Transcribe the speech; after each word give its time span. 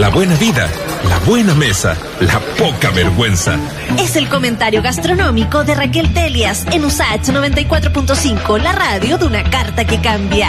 la 0.00 0.08
buena 0.08 0.34
vida, 0.36 0.66
la 1.06 1.18
buena 1.18 1.54
mesa, 1.54 1.94
la 2.20 2.40
poca 2.56 2.88
vergüenza. 2.88 3.58
Es 3.98 4.16
el 4.16 4.30
comentario 4.30 4.80
gastronómico 4.80 5.62
de 5.62 5.74
Raquel 5.74 6.14
Telias 6.14 6.64
en 6.72 6.86
USAH 6.86 7.24
94.5, 7.24 8.62
la 8.62 8.72
radio 8.72 9.18
de 9.18 9.26
una 9.26 9.44
carta 9.50 9.84
que 9.84 10.00
cambia. 10.00 10.48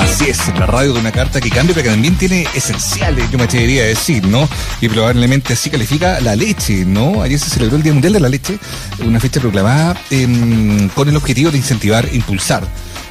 Así 0.00 0.26
es, 0.26 0.38
la 0.58 0.66
radio 0.66 0.92
de 0.92 1.00
una 1.00 1.12
carta 1.12 1.40
que 1.40 1.48
cambia, 1.48 1.74
pero 1.74 1.84
que 1.84 1.90
también 1.92 2.14
tiene 2.16 2.46
esenciales, 2.54 3.30
yo 3.30 3.38
me 3.38 3.44
atrevería 3.44 3.84
a 3.84 3.86
decir, 3.86 4.26
¿no? 4.26 4.46
Y 4.82 4.90
probablemente 4.90 5.54
así 5.54 5.70
califica 5.70 6.20
la 6.20 6.36
leche, 6.36 6.84
¿no? 6.84 7.22
Ayer 7.22 7.38
se 7.38 7.48
celebró 7.48 7.76
el 7.78 7.84
Día 7.84 7.94
Mundial 7.94 8.12
de 8.12 8.20
la 8.20 8.28
Leche, 8.28 8.58
una 9.02 9.18
fecha 9.18 9.40
proclamada 9.40 9.96
eh, 10.10 10.90
con 10.94 11.08
el 11.08 11.16
objetivo 11.16 11.50
de 11.50 11.56
incentivar, 11.56 12.06
impulsar 12.12 12.64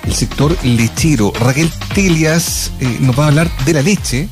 el 0.06 0.14
sector 0.14 0.56
lechero. 0.64 1.32
Raquel 1.40 1.70
Telias 1.94 2.71
eh, 2.80 2.98
nos 3.00 3.18
va 3.18 3.26
a 3.26 3.28
hablar 3.28 3.50
de 3.66 3.74
la 3.74 3.82
leche 3.82 4.28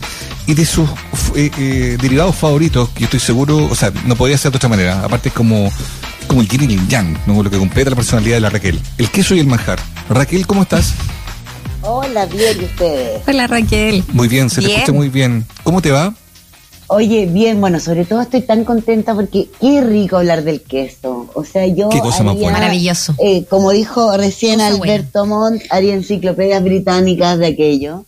y 0.48 0.54
de 0.54 0.66
sus 0.66 0.90
eh, 1.36 1.52
eh, 1.58 1.98
derivados 2.02 2.36
favoritos, 2.36 2.90
que 2.90 3.02
yo 3.02 3.06
estoy 3.06 3.20
seguro, 3.20 3.66
o 3.66 3.76
sea, 3.76 3.92
no 4.06 4.16
podía 4.16 4.38
ser 4.38 4.52
de 4.52 4.58
otra 4.58 4.70
manera. 4.70 5.04
Aparte 5.04 5.30
es 5.30 5.36
como, 5.36 5.72
como 6.28 6.42
el 6.42 6.48
yin 6.48 6.70
y 6.70 6.74
el 6.76 6.88
yang, 6.88 7.18
¿no? 7.26 7.42
lo 7.42 7.50
que 7.50 7.58
completa 7.58 7.90
la 7.90 7.96
personalidad 7.96 8.36
de 8.36 8.42
la 8.42 8.50
Raquel. 8.50 8.80
El 8.98 9.10
queso 9.10 9.36
y 9.36 9.40
el 9.40 9.48
manjar. 9.48 9.80
Raquel, 10.10 10.46
¿cómo 10.46 10.64
estás? 10.64 10.94
Hola, 11.82 12.26
bien, 12.26 12.62
¿y 12.62 12.66
ustedes? 12.66 13.22
Hola, 13.28 13.48
Raquel. 13.48 14.04
Muy 14.14 14.28
bien, 14.28 14.50
se 14.50 14.62
te 14.62 14.74
escucha 14.74 14.94
muy 14.94 15.10
bien. 15.10 15.46
¿Cómo 15.64 15.82
te 15.82 15.92
va? 15.92 16.14
Oye, 16.88 17.26
bien, 17.26 17.60
bueno, 17.60 17.80
sobre 17.80 18.06
todo 18.06 18.22
estoy 18.22 18.42
tan 18.42 18.66
contenta 18.66 19.16
porque 19.16 19.50
qué 19.60 19.82
rico 19.82 20.18
hablar 20.18 20.44
del 20.44 20.62
queso. 20.62 21.23
O 21.34 21.44
sea, 21.44 21.66
yo. 21.68 21.90
Qué 21.90 22.00
cosa 22.00 22.24
más 22.24 22.36
buena. 22.36 22.60
Maravilloso. 22.60 23.16
Eh, 23.20 23.46
como 23.50 23.72
dijo 23.72 24.16
recién 24.18 24.62
Alberto 24.62 25.26
Montt, 25.26 25.64
haría 25.70 25.94
enciclopedias 25.94 26.64
británicas 26.64 27.38
de 27.40 27.48
aquello. 27.48 28.06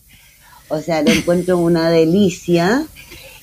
O 0.69 0.79
sea, 0.81 1.01
lo 1.01 1.11
encuentro 1.11 1.57
una 1.57 1.89
delicia. 1.89 2.85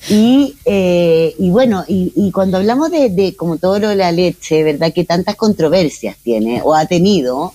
Y, 0.09 0.55
eh, 0.65 1.33
y 1.39 1.49
bueno, 1.49 1.85
y, 1.87 2.11
y, 2.15 2.31
cuando 2.31 2.57
hablamos 2.57 2.91
de, 2.91 3.09
de, 3.09 3.35
como 3.37 3.57
todo 3.57 3.79
lo 3.79 3.87
de 3.87 3.95
la 3.95 4.11
leche, 4.11 4.61
¿verdad? 4.61 4.91
Que 4.91 5.05
tantas 5.05 5.35
controversias 5.35 6.17
tiene 6.21 6.61
o 6.61 6.75
ha 6.75 6.85
tenido, 6.85 7.53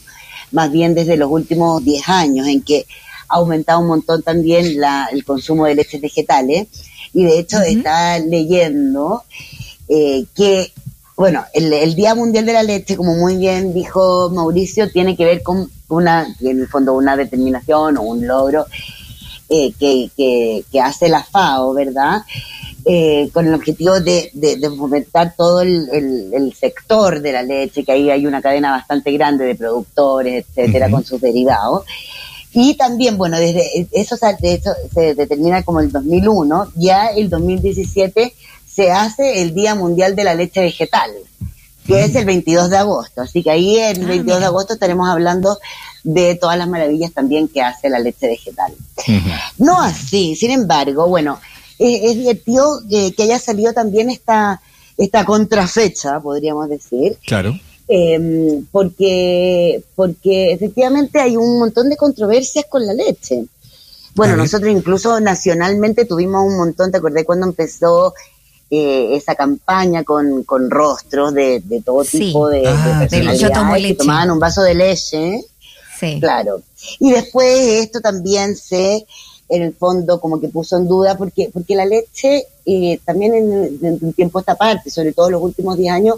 más 0.52 0.72
bien 0.72 0.94
desde 0.94 1.18
los 1.18 1.30
últimos 1.30 1.84
10 1.84 2.08
años, 2.08 2.46
en 2.46 2.62
que 2.62 2.86
ha 3.28 3.36
aumentado 3.36 3.80
un 3.80 3.88
montón 3.88 4.22
también 4.22 4.80
la, 4.80 5.08
el 5.12 5.24
consumo 5.24 5.66
de 5.66 5.74
leches 5.74 6.00
vegetales 6.00 6.68
y 7.12 7.24
de 7.24 7.38
hecho 7.38 7.58
uh 7.58 7.60
-huh. 7.60 7.76
está 7.76 8.18
leyendo 8.18 9.24
eh, 9.88 10.24
que, 10.34 10.72
bueno, 11.18 11.44
el, 11.52 11.72
el, 11.72 11.96
Día 11.96 12.14
Mundial 12.14 12.46
de 12.46 12.52
la 12.52 12.62
Leche, 12.62 12.96
como 12.96 13.16
muy 13.16 13.36
bien 13.36 13.74
dijo 13.74 14.30
Mauricio, 14.30 14.88
tiene 14.88 15.16
que 15.16 15.24
ver 15.24 15.42
con 15.42 15.68
una, 15.88 16.24
en 16.40 16.60
el 16.60 16.68
fondo, 16.68 16.94
una 16.94 17.16
determinación 17.16 17.96
o 17.96 18.02
un 18.02 18.24
logro 18.24 18.66
eh, 19.48 19.72
que, 19.80 20.10
que, 20.16 20.64
que, 20.70 20.80
hace 20.80 21.08
la 21.08 21.24
FAO, 21.24 21.74
¿verdad? 21.74 22.22
Eh, 22.84 23.30
con 23.32 23.48
el 23.48 23.54
objetivo 23.54 23.98
de, 23.98 24.30
de, 24.32 24.58
de 24.58 24.70
fomentar 24.70 25.34
todo 25.36 25.62
el, 25.62 25.88
el, 25.92 26.32
el, 26.32 26.54
sector 26.54 27.20
de 27.20 27.32
la 27.32 27.42
leche, 27.42 27.84
que 27.84 27.90
ahí 27.90 28.10
hay 28.10 28.24
una 28.24 28.40
cadena 28.40 28.70
bastante 28.70 29.10
grande 29.10 29.44
de 29.44 29.56
productores, 29.56 30.46
etcétera, 30.46 30.86
uh 30.86 30.88
-huh. 30.88 30.92
con 30.92 31.04
sus 31.04 31.20
derivados. 31.20 31.84
Y 32.52 32.74
también, 32.74 33.18
bueno, 33.18 33.38
desde 33.38 33.88
eso, 33.90 34.16
de 34.40 34.52
hecho, 34.52 34.70
se 34.94 35.16
determina 35.16 35.64
como 35.64 35.80
el 35.80 35.90
2001, 35.90 36.72
ya 36.76 37.08
el 37.08 37.28
2017 37.28 38.34
se 38.78 38.92
hace 38.92 39.42
el 39.42 39.54
Día 39.54 39.74
Mundial 39.74 40.14
de 40.14 40.22
la 40.22 40.36
Leche 40.36 40.60
Vegetal, 40.60 41.10
que 41.84 42.04
es 42.04 42.14
el 42.14 42.24
22 42.24 42.70
de 42.70 42.76
agosto. 42.76 43.22
Así 43.22 43.42
que 43.42 43.50
ahí 43.50 43.76
el 43.76 44.06
22 44.06 44.36
ah, 44.36 44.38
de 44.38 44.46
agosto 44.46 44.74
estaremos 44.74 45.08
hablando 45.08 45.58
de 46.04 46.36
todas 46.36 46.56
las 46.56 46.68
maravillas 46.68 47.12
también 47.12 47.48
que 47.48 47.60
hace 47.60 47.90
la 47.90 47.98
leche 47.98 48.28
vegetal. 48.28 48.72
Uh 48.98 49.10
-huh. 49.10 49.40
No 49.58 49.80
así, 49.80 50.36
sin 50.36 50.52
embargo, 50.52 51.08
bueno, 51.08 51.40
es, 51.76 52.04
es 52.04 52.18
divertido 52.18 52.80
que, 52.88 53.12
que 53.14 53.24
haya 53.24 53.40
salido 53.40 53.72
también 53.72 54.10
esta, 54.10 54.60
esta 54.96 55.24
contrafecha, 55.24 56.20
podríamos 56.20 56.68
decir. 56.68 57.18
Claro. 57.26 57.58
Eh, 57.88 58.62
porque, 58.70 59.82
porque 59.96 60.52
efectivamente 60.52 61.20
hay 61.20 61.36
un 61.36 61.58
montón 61.58 61.88
de 61.88 61.96
controversias 61.96 62.66
con 62.70 62.86
la 62.86 62.94
leche. 62.94 63.44
Bueno, 64.14 64.36
nosotros 64.36 64.70
incluso 64.70 65.18
nacionalmente 65.18 66.04
tuvimos 66.04 66.44
un 66.46 66.58
montón, 66.58 66.92
¿te 66.92 66.98
acordé 66.98 67.24
cuando 67.24 67.46
empezó 67.46 68.14
eh, 68.70 69.16
esa 69.16 69.34
campaña 69.34 70.04
con, 70.04 70.44
con 70.44 70.70
rostros 70.70 71.34
de, 71.34 71.60
de 71.64 71.80
todo 71.82 72.04
sí. 72.04 72.18
tipo 72.18 72.48
de, 72.48 72.66
ah, 72.66 72.98
de 73.00 73.08
personalidades 73.08 73.86
que 73.86 73.94
tomaban 73.94 74.30
un 74.30 74.38
vaso 74.38 74.62
de 74.62 74.74
leche? 74.74 75.40
Sí. 75.98 76.18
Claro. 76.20 76.62
Y 77.00 77.10
después 77.10 77.48
esto 77.48 78.00
también 78.00 78.56
se, 78.56 79.06
en 79.48 79.62
el 79.62 79.74
fondo, 79.74 80.20
como 80.20 80.40
que 80.40 80.48
puso 80.48 80.76
en 80.76 80.86
duda, 80.86 81.16
porque, 81.16 81.50
porque 81.52 81.74
la 81.74 81.86
leche 81.86 82.44
eh, 82.66 83.00
también 83.04 83.34
en, 83.34 83.78
en 83.82 83.98
un 84.00 84.12
tiempo 84.12 84.38
esta 84.38 84.54
parte, 84.54 84.90
sobre 84.90 85.12
todo 85.12 85.26
en 85.26 85.32
los 85.32 85.42
últimos 85.42 85.76
10 85.76 85.92
años, 85.92 86.16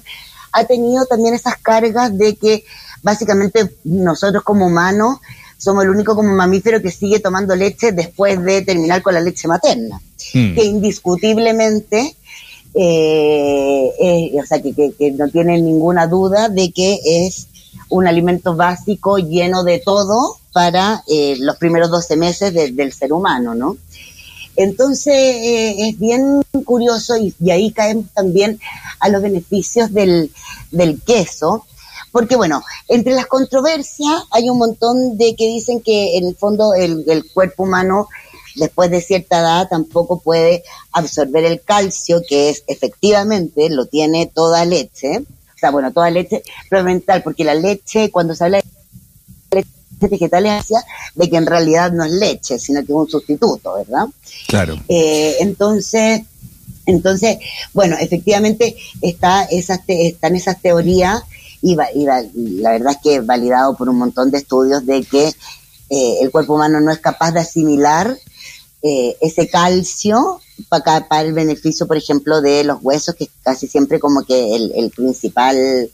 ha 0.53 0.65
tenido 0.65 1.07
también 1.07 1.35
esas 1.35 1.57
cargas 1.57 2.17
de 2.17 2.37
que 2.37 2.65
básicamente 3.03 3.75
nosotros 3.85 4.43
como 4.43 4.67
humanos 4.67 5.19
somos 5.61 5.85
el 5.85 5.91
único 5.91 6.17
como 6.17 6.35
mamífero 6.35 6.81
que 6.81 6.91
sigue 6.91 7.21
tomando 7.21 7.55
leche 7.55 7.93
después 7.93 8.43
de 8.43 8.63
terminar 8.63 9.03
con 9.03 9.13
la 9.13 9.21
leche 9.21 9.47
materna, 9.47 10.01
mm. 10.33 10.55
que 10.55 10.65
indiscutiblemente, 10.65 12.17
eh, 12.75 13.91
eh, 13.99 14.33
o 14.41 14.47
sea, 14.47 14.63
que, 14.63 15.13
no 15.13 15.29
tiene 15.29 15.61
ninguna 15.61 16.07
duda 16.07 16.49
de 16.49 16.71
que 16.73 16.99
es 17.05 17.49
un 17.89 18.07
alimento 18.07 18.55
básico 18.55 19.19
lleno 19.19 19.65
de 19.65 19.81
todo 19.81 20.37
para 20.53 21.03
eh, 21.09 21.37
los 21.41 21.57
primeros 21.57 21.91
12 21.91 22.17
meses 22.17 22.55
de, 22.55 22.71
del 22.71 22.93
ser 22.93 23.13
humano, 23.13 23.55
¿no? 23.55 23.77
Entonces 24.57 25.15
es 25.15 25.99
bien 25.99 26.43
curioso 26.65 27.17
y, 27.17 27.35
ahí 27.51 27.71
caemos 27.73 28.07
también 28.13 28.61
a 28.99 29.09
los 29.09 29.23
beneficios 29.23 29.93
del, 29.93 30.31
queso, 31.07 31.65
porque 32.13 32.37
bueno, 32.37 32.63
entre 32.89 33.15
las 33.15 33.27
controversias 33.27 34.25
hay 34.31 34.51
un 34.51 34.59
montón 34.59 35.17
de 35.17 35.35
que 35.35 35.47
dicen 35.47 35.81
que 35.81 36.19
en 36.19 36.27
el 36.27 36.37
fondo 36.37 36.75
el 36.75 37.25
cuerpo 37.33 37.63
humano 37.63 38.09
después 38.57 38.91
de 38.91 39.01
cierta 39.01 39.41
edad 39.41 39.69
tampoco 39.69 40.21
puede 40.21 40.63
absorber 40.93 41.45
el 41.45 41.63
calcio, 41.63 42.23
que 42.29 42.51
es 42.51 42.65
efectivamente, 42.67 43.71
lo 43.71 43.87
tiene 43.87 44.27
toda 44.27 44.65
leche, 44.65 45.19
o 45.19 45.59
sea, 45.59 45.71
bueno, 45.71 45.93
toda 45.93 46.11
leche, 46.11 46.43
pero 46.69 46.83
mental, 46.85 47.23
porque 47.23 47.45
la 47.45 47.55
leche, 47.55 48.11
cuando 48.11 48.35
se 48.35 48.45
habla 48.45 48.59
de 48.59 48.65
leche 49.57 50.09
vegetales 50.09 50.65
de 51.15 51.29
que 51.29 51.37
en 51.37 51.47
realidad 51.47 51.93
no 51.93 52.05
es 52.05 52.13
leche, 52.13 52.59
sino 52.59 52.81
que 52.81 52.87
es 52.87 52.97
un 52.97 53.09
sustituto, 53.09 53.75
¿verdad? 53.75 54.07
Claro. 54.49 54.77
Eh, 54.89 55.37
entonces, 55.41 56.23
entonces, 56.87 57.39
bueno, 57.73 57.97
efectivamente 58.01 58.77
está 59.03 59.45
esas 59.45 59.85
te, 59.85 60.09
están 60.09 60.35
esas 60.35 60.61
teorías 60.61 61.23
y, 61.63 61.73
y, 61.73 62.05
la, 62.05 62.23
y, 62.23 62.61
la, 62.61 62.71
verdad 62.73 62.93
es 62.93 62.99
que 63.03 63.21
validado 63.21 63.77
por 63.77 63.89
un 63.89 63.99
montón 63.99 64.31
de 64.31 64.39
estudios 64.39 64.87
de 64.87 65.03
que 65.05 65.29
eh, 65.91 66.19
el 66.23 66.31
cuerpo 66.31 66.55
humano 66.55 66.81
no 66.81 66.91
es 66.91 66.99
capaz 66.99 67.33
de 67.33 67.41
asimilar 67.41 68.17
eh, 68.83 69.17
ese 69.21 69.49
calcio 69.49 70.41
para, 70.69 71.07
para 71.09 71.23
el 71.23 71.33
beneficio, 71.33 71.87
por 71.87 71.97
ejemplo, 71.97 72.41
de 72.41 72.65
los 72.65 72.79
huesos, 72.83 73.15
que 73.15 73.25
es 73.25 73.31
casi 73.43 73.67
siempre 73.67 73.99
como 74.01 74.25
que 74.25 74.57
el, 74.57 74.73
el 74.77 74.91
principal 74.91 75.91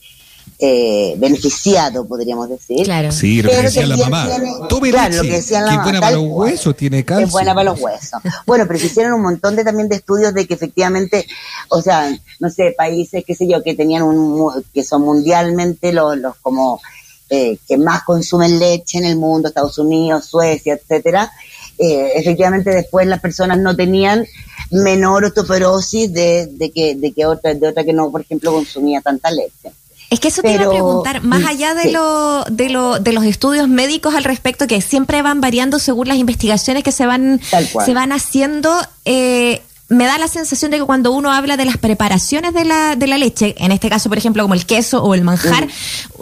eh, 0.58 1.14
beneficiado, 1.18 2.06
podríamos 2.06 2.48
decir. 2.48 2.84
Claro. 2.84 3.12
Sí, 3.12 3.42
lo 3.42 3.50
que 3.50 3.62
decía 3.62 3.86
la 3.86 3.96
mamá. 3.96 4.28
Tiene, 4.28 4.52
Tome 4.68 4.90
claro, 4.90 5.08
leche, 5.10 5.16
lo 5.16 5.22
que 5.30 5.36
decía 5.36 5.60
la 5.60 5.70
mamá. 5.72 5.82
buena 5.82 6.00
para 6.00 6.16
los 6.16 6.24
huesos, 6.28 6.76
tiene 6.76 7.04
calcio. 7.04 7.26
Es 7.26 7.32
buena 7.32 7.54
para 7.54 7.70
los 7.70 7.80
huesos. 7.80 8.22
bueno, 8.46 8.64
pero 8.66 8.78
se 8.78 8.86
hicieron 8.86 9.12
un 9.14 9.22
montón 9.22 9.56
de 9.56 9.64
también 9.64 9.88
de 9.88 9.96
estudios 9.96 10.32
de 10.32 10.46
que 10.46 10.54
efectivamente, 10.54 11.26
o 11.68 11.82
sea, 11.82 12.16
no 12.40 12.50
sé, 12.50 12.74
países, 12.76 13.24
qué 13.26 13.34
sé 13.34 13.46
yo, 13.46 13.62
que 13.62 13.74
tenían 13.74 14.02
un, 14.02 14.64
que 14.72 14.82
son 14.82 15.02
mundialmente 15.02 15.92
los, 15.92 16.16
los 16.16 16.36
como, 16.36 16.80
eh, 17.28 17.58
que 17.68 17.76
más 17.76 18.04
consumen 18.04 18.58
leche 18.58 18.98
en 18.98 19.04
el 19.04 19.16
mundo, 19.16 19.48
Estados 19.48 19.78
Unidos, 19.78 20.24
Suecia, 20.24 20.74
etcétera, 20.74 21.30
eh, 21.78 22.12
efectivamente 22.14 22.70
después 22.70 23.06
las 23.06 23.20
personas 23.20 23.58
no 23.58 23.76
tenían 23.76 24.26
menor 24.70 25.24
osteoporosis 25.24 26.12
de, 26.12 26.48
de 26.50 26.70
que, 26.70 26.94
de 26.96 27.12
que 27.12 27.26
otra, 27.26 27.54
de 27.54 27.68
otra 27.68 27.84
que 27.84 27.92
no, 27.92 28.10
por 28.10 28.22
ejemplo, 28.22 28.52
consumía 28.52 29.00
tanta 29.00 29.30
leche. 29.30 29.72
Es 30.08 30.20
que 30.20 30.28
eso 30.28 30.40
te 30.40 30.48
Pero, 30.48 30.62
iba 30.62 30.70
a 30.70 30.74
preguntar, 30.74 31.22
más 31.24 31.44
allá 31.46 31.74
de, 31.74 31.82
sí. 31.82 31.90
lo, 31.90 32.44
de, 32.44 32.68
lo, 32.68 33.00
de 33.00 33.12
los 33.12 33.24
estudios 33.24 33.68
médicos 33.68 34.14
al 34.14 34.22
respecto, 34.24 34.66
que 34.68 34.80
siempre 34.80 35.20
van 35.20 35.40
variando 35.40 35.78
según 35.80 36.06
las 36.08 36.16
investigaciones 36.16 36.84
que 36.84 36.92
se 36.92 37.06
van, 37.06 37.40
se 37.84 37.94
van 37.94 38.12
haciendo, 38.12 38.72
eh, 39.04 39.62
me 39.88 40.04
da 40.04 40.18
la 40.18 40.26
sensación 40.26 40.72
de 40.72 40.78
que 40.78 40.84
cuando 40.84 41.12
uno 41.12 41.32
habla 41.32 41.56
de 41.56 41.64
las 41.64 41.76
preparaciones 41.76 42.52
de 42.52 42.64
la, 42.64 42.96
de 42.96 43.06
la 43.06 43.18
leche, 43.18 43.54
en 43.58 43.70
este 43.70 43.88
caso, 43.88 44.08
por 44.08 44.18
ejemplo, 44.18 44.42
como 44.42 44.54
el 44.54 44.66
queso 44.66 45.02
o 45.02 45.14
el 45.14 45.22
manjar, 45.22 45.66
mm. 45.66 45.70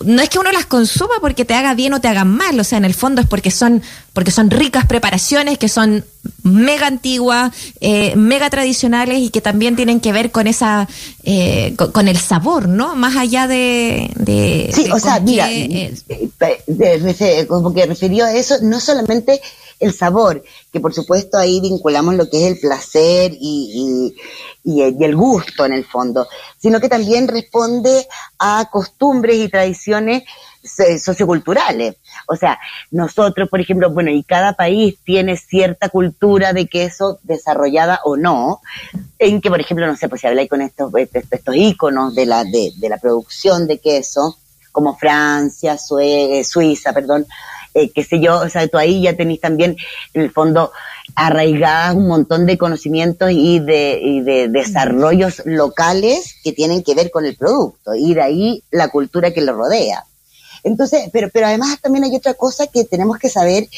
no 0.04 0.20
es 0.20 0.28
que 0.28 0.38
uno 0.38 0.52
las 0.52 0.66
consuma 0.66 1.14
porque 1.20 1.46
te 1.46 1.54
haga 1.54 1.72
bien 1.74 1.94
o 1.94 2.00
te 2.00 2.08
hagan 2.08 2.28
mal, 2.28 2.60
o 2.60 2.64
sea, 2.64 2.76
en 2.76 2.84
el 2.84 2.92
fondo 2.92 3.22
es 3.22 3.26
porque 3.26 3.50
son, 3.50 3.82
porque 4.12 4.30
son 4.30 4.50
ricas 4.50 4.84
preparaciones, 4.84 5.56
que 5.56 5.70
son 5.70 6.04
mega 6.42 6.86
antiguas, 6.88 7.52
eh, 7.80 8.14
mega 8.16 8.50
tradicionales 8.50 9.20
y 9.20 9.30
que 9.30 9.40
también 9.40 9.76
tienen 9.76 10.00
que 10.00 10.12
ver 10.12 10.30
con 10.30 10.46
esa, 10.46 10.86
eh, 11.22 11.72
con, 11.76 11.90
con, 11.92 12.08
el 12.08 12.18
sabor, 12.18 12.68
¿no? 12.68 12.96
Más 12.96 13.16
allá 13.16 13.46
de... 13.46 14.10
de 14.16 14.70
sí, 14.74 14.84
de 14.84 14.92
o 14.92 14.98
sea, 14.98 15.20
mira, 15.20 15.50
eh, 15.50 15.94
como 17.48 17.72
que 17.72 17.86
refirió 17.86 18.26
a 18.26 18.32
eso, 18.34 18.56
no 18.60 18.78
solamente 18.78 19.40
el 19.80 19.92
sabor, 19.92 20.42
que 20.72 20.80
por 20.80 20.94
supuesto 20.94 21.38
ahí 21.38 21.60
vinculamos 21.60 22.14
lo 22.14 22.28
que 22.28 22.46
es 22.46 22.52
el 22.52 22.60
placer 22.60 23.32
y, 23.38 24.14
y, 24.62 24.82
el 24.82 25.16
gusto 25.16 25.64
en 25.64 25.72
el 25.72 25.84
fondo, 25.84 26.26
sino 26.58 26.80
que 26.80 26.88
también 26.88 27.28
responde 27.28 28.06
a 28.38 28.68
costumbres 28.70 29.36
y 29.36 29.48
tradiciones 29.48 30.22
socioculturales. 31.02 31.96
O 32.26 32.36
sea, 32.36 32.58
nosotros, 32.90 33.50
por 33.50 33.60
ejemplo, 33.60 33.90
bueno, 33.90 34.10
y 34.10 34.22
cada 34.22 34.54
país 34.54 34.96
tiene 35.04 35.36
cierta 35.36 35.90
cultura 35.90 36.54
de 36.54 36.66
queso 36.66 37.18
desarrollada 37.22 38.00
o 38.04 38.16
no, 38.16 38.62
en 39.18 39.40
que, 39.42 39.50
por 39.50 39.60
ejemplo, 39.60 39.86
no 39.86 39.96
sé, 39.96 40.08
pues 40.08 40.22
si 40.22 40.26
habláis 40.26 40.48
con 40.48 40.62
estos, 40.62 40.90
estos 41.12 41.54
íconos 41.54 42.14
de 42.14 42.26
la, 42.26 42.44
de, 42.44 42.72
de 42.76 42.88
la 42.88 42.98
producción 42.98 43.66
de 43.66 43.78
queso, 43.78 44.38
como 44.72 44.96
Francia, 44.96 45.76
Suiza, 45.78 46.92
perdón, 46.92 47.26
eh, 47.74 47.90
qué 47.90 48.04
sé 48.04 48.20
yo, 48.20 48.40
o 48.40 48.48
sea, 48.48 48.66
tú 48.68 48.78
ahí 48.78 49.02
ya 49.02 49.16
tenéis 49.16 49.40
también, 49.40 49.76
en 50.12 50.22
el 50.22 50.30
fondo, 50.30 50.72
arraigadas 51.16 51.94
un 51.94 52.06
montón 52.06 52.46
de 52.46 52.56
conocimientos 52.56 53.30
y 53.32 53.58
de, 53.58 53.98
y 54.00 54.20
de 54.20 54.48
desarrollos 54.48 55.42
locales 55.44 56.36
que 56.42 56.52
tienen 56.52 56.82
que 56.82 56.94
ver 56.94 57.10
con 57.10 57.26
el 57.26 57.36
producto, 57.36 57.94
y 57.94 58.14
de 58.14 58.22
ahí 58.22 58.62
la 58.70 58.88
cultura 58.88 59.32
que 59.32 59.42
lo 59.42 59.54
rodea. 59.54 60.04
Entonces, 60.62 61.10
pero, 61.12 61.28
pero 61.30 61.46
además 61.46 61.78
también 61.80 62.04
hay 62.04 62.16
otra 62.16 62.34
cosa 62.34 62.66
que 62.66 62.84
tenemos 62.84 63.18
que 63.18 63.28
saber, 63.28 63.68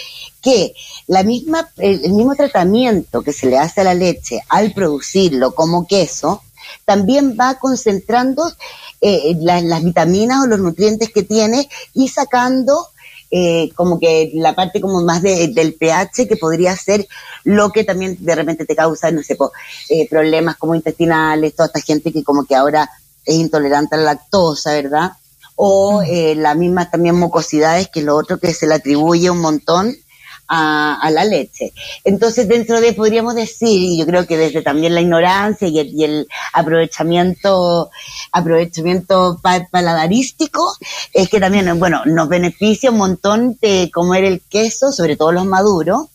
que 0.40 0.72
la 1.08 1.24
misma, 1.24 1.68
el, 1.78 2.12
mismo 2.12 2.36
tratamiento 2.36 3.22
que 3.22 3.32
se 3.32 3.46
le 3.46 3.58
hace 3.58 3.80
a 3.80 3.84
la 3.84 3.94
leche 3.94 4.40
al 4.48 4.72
producirlo 4.72 5.54
como 5.54 5.86
queso, 5.86 6.42
también 6.84 7.36
va 7.38 7.58
concentrando 7.58 8.52
eh, 9.00 9.36
las 9.40 9.84
vitaminas 9.84 10.44
o 10.44 10.46
los 10.46 10.60
nutrientes 10.60 11.10
que 11.10 11.24
tiene 11.24 11.68
y 11.92 12.08
sacando 12.08 12.88
eh, 13.30 13.70
como 13.74 13.98
que 13.98 14.30
la 14.34 14.54
parte 14.54 14.80
como 14.80 15.02
más 15.02 15.22
del 15.22 15.74
pH 15.74 16.28
que 16.28 16.36
podría 16.36 16.76
ser 16.76 17.06
lo 17.44 17.70
que 17.70 17.84
también 17.84 18.16
de 18.20 18.34
repente 18.34 18.64
te 18.64 18.76
causa, 18.76 19.10
no 19.10 19.22
sé, 19.22 19.36
eh, 19.88 20.08
problemas 20.08 20.56
como 20.56 20.74
intestinales, 20.74 21.54
toda 21.54 21.66
esta 21.66 21.80
gente 21.80 22.12
que 22.12 22.24
como 22.24 22.44
que 22.44 22.54
ahora 22.54 22.88
es 23.24 23.34
intolerante 23.34 23.96
a 23.96 23.98
la 23.98 24.04
lactosa, 24.04 24.72
¿verdad? 24.72 25.12
O 25.56 26.00
mm. 26.00 26.04
eh, 26.06 26.34
las 26.36 26.56
mismas 26.56 26.90
también 26.90 27.16
mucosidades, 27.16 27.88
que 27.88 28.00
es 28.00 28.06
lo 28.06 28.16
otro 28.16 28.38
que 28.38 28.54
se 28.54 28.66
le 28.66 28.74
atribuye 28.74 29.30
un 29.30 29.40
montón 29.40 29.96
a, 30.48 31.10
la 31.10 31.24
leche. 31.24 31.72
Entonces, 32.04 32.48
dentro 32.48 32.80
de, 32.80 32.92
podríamos 32.92 33.34
decir, 33.34 33.80
y 33.80 33.98
yo 33.98 34.06
creo 34.06 34.26
que 34.26 34.36
desde 34.36 34.62
también 34.62 34.94
la 34.94 35.00
ignorancia 35.00 35.68
y 35.68 36.04
el, 36.04 36.28
aprovechamiento, 36.52 37.90
aprovechamiento 38.32 39.40
paladarístico, 39.70 40.76
es 41.12 41.28
que 41.28 41.40
también, 41.40 41.78
bueno, 41.78 42.02
nos 42.06 42.28
beneficia 42.28 42.90
un 42.90 42.98
montón 42.98 43.58
de 43.60 43.90
comer 43.92 44.24
el 44.24 44.42
queso, 44.42 44.92
sobre 44.92 45.16
todo 45.16 45.32
los 45.32 45.46
maduros, 45.46 46.06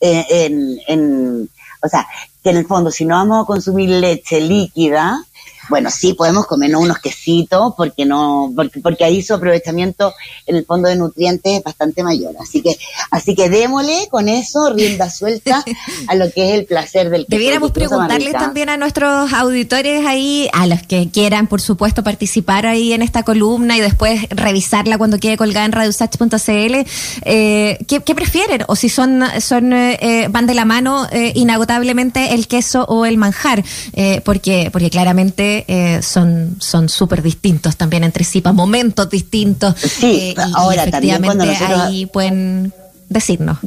eh, 0.00 0.26
en, 0.30 0.78
en, 0.86 1.50
o 1.82 1.88
sea, 1.88 2.06
que 2.42 2.50
en 2.50 2.56
el 2.56 2.66
fondo, 2.66 2.90
si 2.90 3.04
no 3.04 3.16
vamos 3.16 3.42
a 3.42 3.46
consumir 3.46 3.90
leche 3.90 4.40
líquida, 4.40 5.24
bueno, 5.70 5.90
sí 5.90 6.14
podemos 6.14 6.46
comernos 6.46 6.82
unos 6.82 6.98
quesitos 6.98 7.72
porque 7.76 8.04
no, 8.04 8.52
porque, 8.54 8.80
porque 8.80 9.04
ahí 9.04 9.22
su 9.22 9.34
aprovechamiento 9.34 10.12
en 10.46 10.56
el 10.56 10.66
fondo 10.66 10.88
de 10.88 10.96
nutrientes 10.96 11.58
es 11.58 11.62
bastante 11.62 12.02
mayor. 12.02 12.34
Así 12.40 12.60
que, 12.60 12.76
así 13.10 13.34
que 13.34 13.48
démosle 13.48 14.08
con 14.10 14.28
eso, 14.28 14.72
rienda 14.74 15.08
suelta 15.08 15.64
a 16.08 16.14
lo 16.14 16.30
que 16.30 16.50
es 16.50 16.58
el 16.58 16.66
placer 16.66 17.08
del 17.08 17.26
queso. 17.26 17.38
Debiéramos 17.38 17.70
preguntarle 17.70 18.32
también 18.32 18.68
a 18.68 18.76
nuestros 18.76 19.32
auditores 19.32 20.04
ahí, 20.06 20.48
a 20.52 20.66
los 20.66 20.82
que 20.82 21.08
quieran, 21.10 21.46
por 21.46 21.60
supuesto, 21.60 22.02
participar 22.02 22.66
ahí 22.66 22.92
en 22.92 23.02
esta 23.02 23.22
columna 23.22 23.76
y 23.76 23.80
después 23.80 24.28
revisarla 24.30 24.98
cuando 24.98 25.18
quede 25.18 25.36
colgada 25.36 25.66
en 25.66 25.72
radiosach.cl, 25.72 26.86
eh, 27.24 27.78
¿qué, 27.86 28.14
prefieren? 28.14 28.64
O 28.66 28.76
si 28.76 28.88
son, 28.88 29.22
son 29.40 29.72
eh, 29.72 30.28
van 30.30 30.46
de 30.46 30.54
la 30.54 30.64
mano 30.64 31.06
eh, 31.12 31.32
inagotablemente 31.34 32.34
el 32.34 32.48
queso 32.48 32.84
o 32.84 33.06
el 33.06 33.16
manjar, 33.16 33.62
eh, 33.92 34.20
porque, 34.24 34.70
porque 34.72 34.90
claramente 34.90 35.59
eh, 35.68 36.02
son 36.02 36.56
son 36.58 36.88
súper 36.88 37.22
distintos 37.22 37.76
también 37.76 38.04
entre 38.04 38.24
sí, 38.24 38.40
para 38.40 38.52
momentos 38.52 39.08
distintos. 39.08 39.74
Sí, 39.78 40.34
eh, 40.36 40.42
ahora 40.54 40.90
también 40.90 41.22
cuando 41.22 41.44
ahí 41.44 42.06
pueden 42.06 42.72
decirnos. 43.08 43.58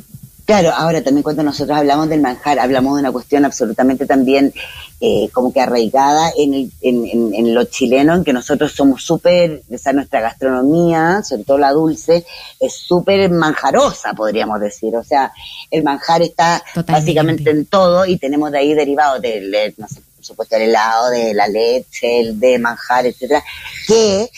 Claro, 0.45 0.71
ahora 0.75 1.01
también 1.01 1.23
cuando 1.23 1.41
nosotros 1.41 1.77
hablamos 1.77 2.09
del 2.09 2.19
manjar, 2.19 2.59
hablamos 2.59 2.95
de 2.95 2.99
una 2.99 3.13
cuestión 3.13 3.45
absolutamente 3.45 4.05
también 4.05 4.53
eh, 4.99 5.29
como 5.31 5.53
que 5.53 5.61
arraigada 5.61 6.31
en, 6.37 6.53
el, 6.53 6.71
en, 6.81 7.33
en, 7.33 7.53
lo 7.53 7.63
chileno, 7.65 8.13
en 8.13 8.23
que 8.25 8.33
nosotros 8.33 8.73
somos 8.73 9.03
súper, 9.03 9.61
o 9.73 9.77
sea, 9.77 9.93
nuestra 9.93 10.19
gastronomía, 10.19 11.23
sobre 11.23 11.45
todo 11.45 11.57
la 11.57 11.71
dulce, 11.71 12.25
es 12.59 12.73
súper 12.73 13.29
manjarosa, 13.29 14.13
podríamos 14.13 14.59
decir. 14.59 14.95
O 14.97 15.03
sea, 15.03 15.31
el 15.71 15.83
manjar 15.83 16.21
está 16.21 16.61
básicamente 16.87 17.49
en 17.49 17.65
todo 17.65 18.05
y 18.05 18.17
tenemos 18.17 18.51
de 18.51 18.57
ahí 18.57 18.73
derivados 18.73 19.21
del, 19.21 19.73
no 19.77 19.87
sé, 19.87 20.01
por 20.23 20.27
supuesto, 20.27 20.55
el 20.55 20.61
helado, 20.63 21.09
de 21.09 21.33
la 21.33 21.49
leche, 21.49 22.21
el 22.21 22.39
de 22.39 22.57
manjar, 22.57 23.05
etcétera, 23.05 23.43
que 23.85 24.29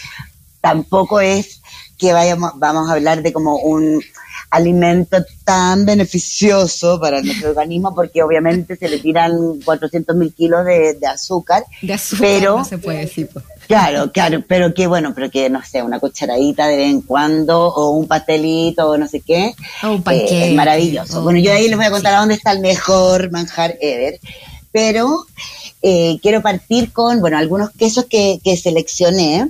tampoco 0.59 1.19
es 1.19 1.61
que 1.95 2.11
vayamos, 2.11 2.53
vamos 2.55 2.89
a 2.89 2.93
hablar 2.93 3.21
de 3.21 3.31
como 3.31 3.57
un 3.57 4.01
alimento 4.49 5.17
tan 5.43 5.85
beneficioso 5.85 6.99
para 6.99 7.21
nuestro 7.21 7.49
organismo 7.49 7.93
porque 7.93 8.23
obviamente 8.23 8.75
se 8.75 8.89
le 8.89 8.99
tiran 8.99 9.31
400 9.63 10.15
mil 10.15 10.33
kilos 10.33 10.65
de, 10.65 10.97
azúcar. 11.07 11.63
De 11.81 11.93
azúcar, 11.93 12.27
pero, 12.27 12.57
no 12.57 12.65
se 12.65 12.77
puede 12.79 12.99
decir. 12.99 13.29
Pues. 13.31 13.45
Claro, 13.67 14.11
claro, 14.11 14.43
pero 14.47 14.73
que 14.73 14.87
bueno, 14.87 15.13
pero 15.13 15.29
que 15.29 15.49
no 15.49 15.61
sé, 15.63 15.83
una 15.83 15.99
cucharadita 15.99 16.67
de 16.67 16.77
vez 16.77 16.89
en 16.89 17.01
cuando 17.01 17.67
o 17.67 17.91
un 17.91 18.07
pastelito 18.07 18.89
o 18.89 18.97
no 18.97 19.07
sé 19.07 19.21
qué. 19.21 19.53
O 19.83 19.91
un 19.91 20.03
panqueque. 20.03 20.49
es 20.49 20.55
maravilloso. 20.55 21.21
Bueno, 21.21 21.39
yo 21.39 21.51
ahí 21.51 21.67
les 21.67 21.77
voy 21.77 21.85
a 21.85 21.91
contar 21.91 22.15
a 22.15 22.19
dónde 22.19 22.35
está 22.35 22.51
el 22.51 22.59
mejor 22.59 23.31
manjar 23.31 23.75
ever. 23.81 24.19
Pero 24.75 25.25
eh, 25.81 26.19
quiero 26.21 26.41
partir 26.41 26.91
con, 26.91 27.21
bueno, 27.21 27.37
algunos 27.37 27.69
quesos 27.71 28.07
que, 28.09 28.41
que 28.43 28.57
seleccioné. 28.57 29.49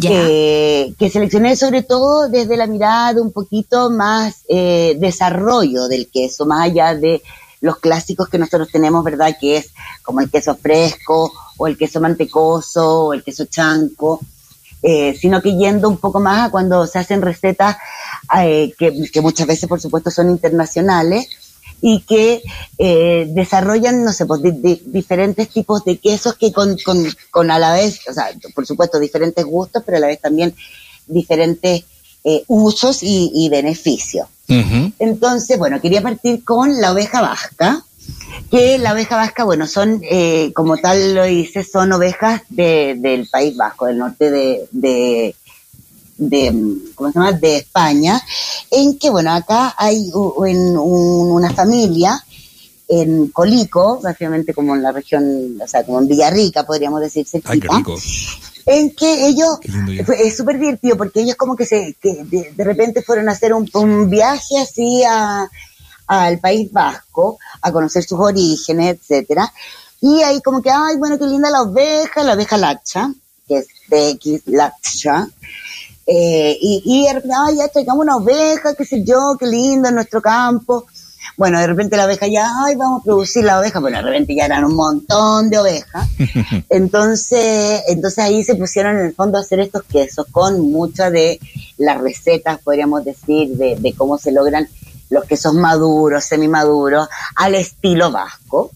Eh, 0.00 0.94
que 0.96 1.10
seleccioné 1.10 1.56
sobre 1.56 1.82
todo 1.82 2.28
desde 2.28 2.56
la 2.56 2.68
mirada 2.68 3.14
de 3.14 3.20
un 3.20 3.32
poquito 3.32 3.90
más 3.90 4.42
eh, 4.48 4.96
desarrollo 4.98 5.88
del 5.88 6.08
queso, 6.08 6.46
más 6.46 6.66
allá 6.66 6.94
de 6.94 7.20
los 7.60 7.78
clásicos 7.78 8.28
que 8.28 8.38
nosotros 8.38 8.68
tenemos, 8.70 9.02
¿verdad? 9.02 9.36
Que 9.40 9.56
es 9.56 9.70
como 10.02 10.20
el 10.20 10.30
queso 10.30 10.54
fresco 10.56 11.32
o 11.56 11.66
el 11.66 11.76
queso 11.76 12.00
mantecoso 12.00 13.06
o 13.06 13.12
el 13.12 13.24
queso 13.24 13.46
chanco, 13.46 14.20
eh, 14.82 15.16
sino 15.20 15.42
que 15.42 15.56
yendo 15.56 15.88
un 15.88 15.96
poco 15.96 16.20
más 16.20 16.46
a 16.46 16.50
cuando 16.52 16.86
se 16.86 17.00
hacen 17.00 17.22
recetas 17.22 17.76
que, 18.78 19.10
que, 19.12 19.20
muchas 19.20 19.48
veces, 19.48 19.68
por 19.68 19.80
supuesto, 19.80 20.12
son 20.12 20.30
internacionales 20.30 21.28
y 21.86 22.00
que 22.00 22.42
eh, 22.78 23.26
desarrollan, 23.28 24.04
no 24.04 24.12
sé, 24.14 24.24
pues, 24.24 24.40
diferentes 24.86 25.50
tipos 25.50 25.84
de 25.84 25.98
quesos 25.98 26.34
que 26.34 26.50
con, 26.50 26.78
con, 26.78 27.06
con, 27.30 27.50
a 27.50 27.58
la 27.58 27.74
vez, 27.74 28.00
o 28.08 28.12
sea, 28.14 28.30
por 28.54 28.64
supuesto, 28.66 28.98
diferentes 28.98 29.44
gustos, 29.44 29.82
pero 29.84 29.98
a 29.98 30.00
la 30.00 30.06
vez 30.06 30.18
también 30.18 30.54
diferentes 31.06 31.84
eh, 32.24 32.42
usos 32.46 33.00
y, 33.02 33.48
beneficios. 33.50 34.28
Entonces, 34.48 35.58
bueno, 35.58 35.78
quería 35.82 36.00
partir 36.00 36.42
con 36.42 36.80
la 36.80 36.92
oveja 36.92 37.20
vasca, 37.20 37.84
que 38.50 38.78
la 38.78 38.94
oveja 38.94 39.16
vasca, 39.16 39.44
bueno, 39.44 39.66
son, 39.66 40.00
eh, 40.10 40.52
como 40.54 40.78
tal 40.78 41.14
lo 41.14 41.24
dice, 41.24 41.64
son 41.64 41.92
ovejas 41.92 42.40
de, 42.48 42.96
del 42.96 43.28
País 43.28 43.58
Vasco, 43.58 43.84
del 43.84 43.98
norte 43.98 44.30
de, 44.30 45.34
de, 46.16 46.64
¿cómo 46.94 47.12
se 47.12 47.18
llama? 47.18 47.32
de 47.32 47.56
España, 47.58 48.22
en 48.74 48.98
que, 48.98 49.10
bueno, 49.10 49.32
acá 49.32 49.74
hay 49.76 50.10
en 50.46 50.76
una 50.76 51.52
familia 51.52 52.22
en 52.88 53.28
Colico, 53.28 54.00
básicamente 54.02 54.52
como 54.52 54.74
en 54.74 54.82
la 54.82 54.92
región, 54.92 55.58
o 55.62 55.66
sea, 55.66 55.84
como 55.84 56.00
en 56.00 56.08
Villarrica, 56.08 56.64
podríamos 56.64 57.00
decir, 57.00 57.26
en 58.66 58.94
que 58.94 59.26
ellos, 59.26 59.58
es 60.18 60.36
súper 60.36 60.58
divertido 60.58 60.96
porque 60.96 61.20
ellos 61.20 61.36
como 61.36 61.56
que 61.56 61.66
se, 61.66 61.96
que 62.00 62.24
de, 62.24 62.64
repente 62.64 63.02
fueron 63.02 63.28
a 63.28 63.32
hacer 63.32 63.52
un, 63.52 63.68
un 63.74 64.08
viaje 64.08 64.58
así 64.58 65.02
a, 65.04 65.48
al 66.06 66.38
País 66.38 66.70
Vasco, 66.72 67.38
a 67.62 67.72
conocer 67.72 68.04
sus 68.04 68.18
orígenes, 68.18 68.96
etcétera, 68.96 69.52
y 70.00 70.22
ahí 70.22 70.40
como 70.42 70.60
que, 70.60 70.70
ay, 70.70 70.96
bueno, 70.98 71.18
qué 71.18 71.26
linda 71.26 71.50
la 71.50 71.62
oveja, 71.62 72.22
la 72.22 72.34
oveja 72.34 72.58
lacha, 72.58 73.12
que 73.48 73.58
es 73.58 73.66
de 73.88 74.10
X 74.10 74.42
lacha, 74.46 75.28
eh, 76.06 76.56
y, 76.60 76.82
y 76.84 77.06
de 77.06 77.14
repente, 77.14 77.36
ay, 77.38 77.56
ya 77.56 77.68
traigamos 77.68 78.02
una 78.02 78.16
oveja, 78.16 78.74
qué 78.74 78.84
sé 78.84 79.02
yo, 79.04 79.36
qué 79.38 79.46
lindo 79.46 79.88
en 79.88 79.94
nuestro 79.94 80.20
campo. 80.20 80.86
Bueno, 81.36 81.58
de 81.58 81.66
repente 81.66 81.96
la 81.96 82.04
oveja 82.04 82.26
ya, 82.28 82.48
ay, 82.64 82.76
vamos 82.76 83.00
a 83.00 83.04
producir 83.04 83.44
la 83.44 83.58
oveja, 83.58 83.80
bueno, 83.80 83.96
de 83.96 84.04
repente 84.04 84.34
ya 84.36 84.44
eran 84.44 84.64
un 84.64 84.76
montón 84.76 85.50
de 85.50 85.58
ovejas. 85.58 86.08
Entonces, 86.68 87.82
entonces 87.88 88.18
ahí 88.18 88.44
se 88.44 88.54
pusieron 88.54 88.98
en 88.98 89.06
el 89.06 89.14
fondo 89.14 89.38
a 89.38 89.40
hacer 89.40 89.58
estos 89.60 89.82
quesos 89.84 90.26
con 90.30 90.60
muchas 90.70 91.10
de 91.10 91.40
las 91.78 92.00
recetas, 92.00 92.60
podríamos 92.62 93.04
decir, 93.04 93.56
de, 93.56 93.76
de 93.76 93.92
cómo 93.94 94.18
se 94.18 94.30
logran 94.30 94.68
los 95.10 95.24
quesos 95.24 95.54
maduros, 95.54 96.24
semimaduros, 96.24 97.08
al 97.36 97.54
estilo 97.54 98.10
vasco. 98.12 98.70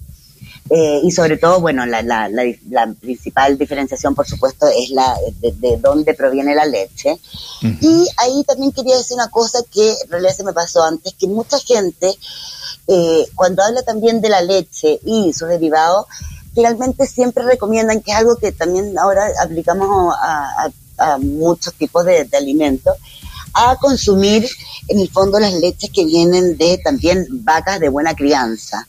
Eh, 0.71 1.01
y 1.03 1.11
sobre 1.11 1.39
todo, 1.39 1.61
bueno, 1.61 1.87
la, 1.87 2.03
la, 2.03 2.29
la, 2.29 2.93
principal 3.01 3.57
diferenciación, 3.57 4.15
por 4.15 4.27
supuesto, 4.27 4.67
es 4.69 4.91
la 4.91 5.17
de, 5.41 5.79
dónde 5.79 6.15
proviene 6.15 6.55
la 6.55 6.67
leche. 6.67 7.19
Y 7.63 8.07
ahí 8.19 8.45
también 8.47 8.73
quería 8.73 8.97
decir 8.97 9.15
una 9.15 9.31
cosa 9.31 9.61
que 9.73 9.93
en 9.93 10.11
realidad 10.11 10.35
se 10.37 10.45
me 10.45 10.53
pasó 10.53 10.83
antes, 10.83 11.15
que 11.15 11.27
mucha 11.27 11.59
gente, 11.59 12.13
eh, 12.87 13.27
cuando 13.35 13.63
habla 13.63 13.83
también 13.83 14.21
de 14.21 14.29
la 14.29 14.43
leche 14.43 15.01
y 15.05 15.33
sus 15.33 15.49
derivados, 15.49 16.07
realmente 16.55 17.07
siempre 17.07 17.45
recomiendan, 17.45 18.03
que 18.03 18.11
es 18.11 18.19
algo 18.19 18.37
que 18.37 18.53
también 18.53 18.99
ahora 18.99 19.27
aplicamos 19.43 20.15
a, 20.21 20.71
muchos 21.21 21.75
tipos 21.75 22.05
de, 22.05 22.25
de 22.25 22.37
alimentos, 22.37 22.97
a 23.61 23.77
consumir 23.77 24.49
en 24.87 25.01
el 25.01 25.11
fondo 25.11 25.41
las 25.41 25.53
leches 25.53 25.91
que 25.91 26.05
vienen 26.05 26.57
de 26.57 26.79
también 26.79 27.27
vacas 27.31 27.81
de 27.81 27.89
buena 27.89 28.15
crianza, 28.15 28.87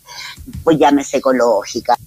pues 0.64 0.78
llámese 0.78 1.18
ecológicas, 1.18 1.98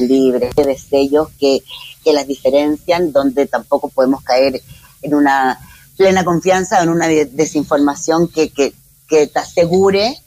libres, 0.00 0.54
de 0.56 0.76
sellos 0.76 1.28
que, 1.38 1.62
que 2.02 2.12
las 2.12 2.26
diferencian, 2.26 3.12
donde 3.12 3.46
tampoco 3.46 3.88
podemos 3.88 4.22
caer 4.22 4.60
en 5.02 5.14
una 5.14 5.60
plena 5.96 6.24
confianza 6.24 6.82
en 6.82 6.88
una 6.88 7.06
desinformación 7.06 8.28
que, 8.28 8.50
que, 8.50 8.74
que 9.08 9.26
te 9.26 9.38
asegure 9.38 10.20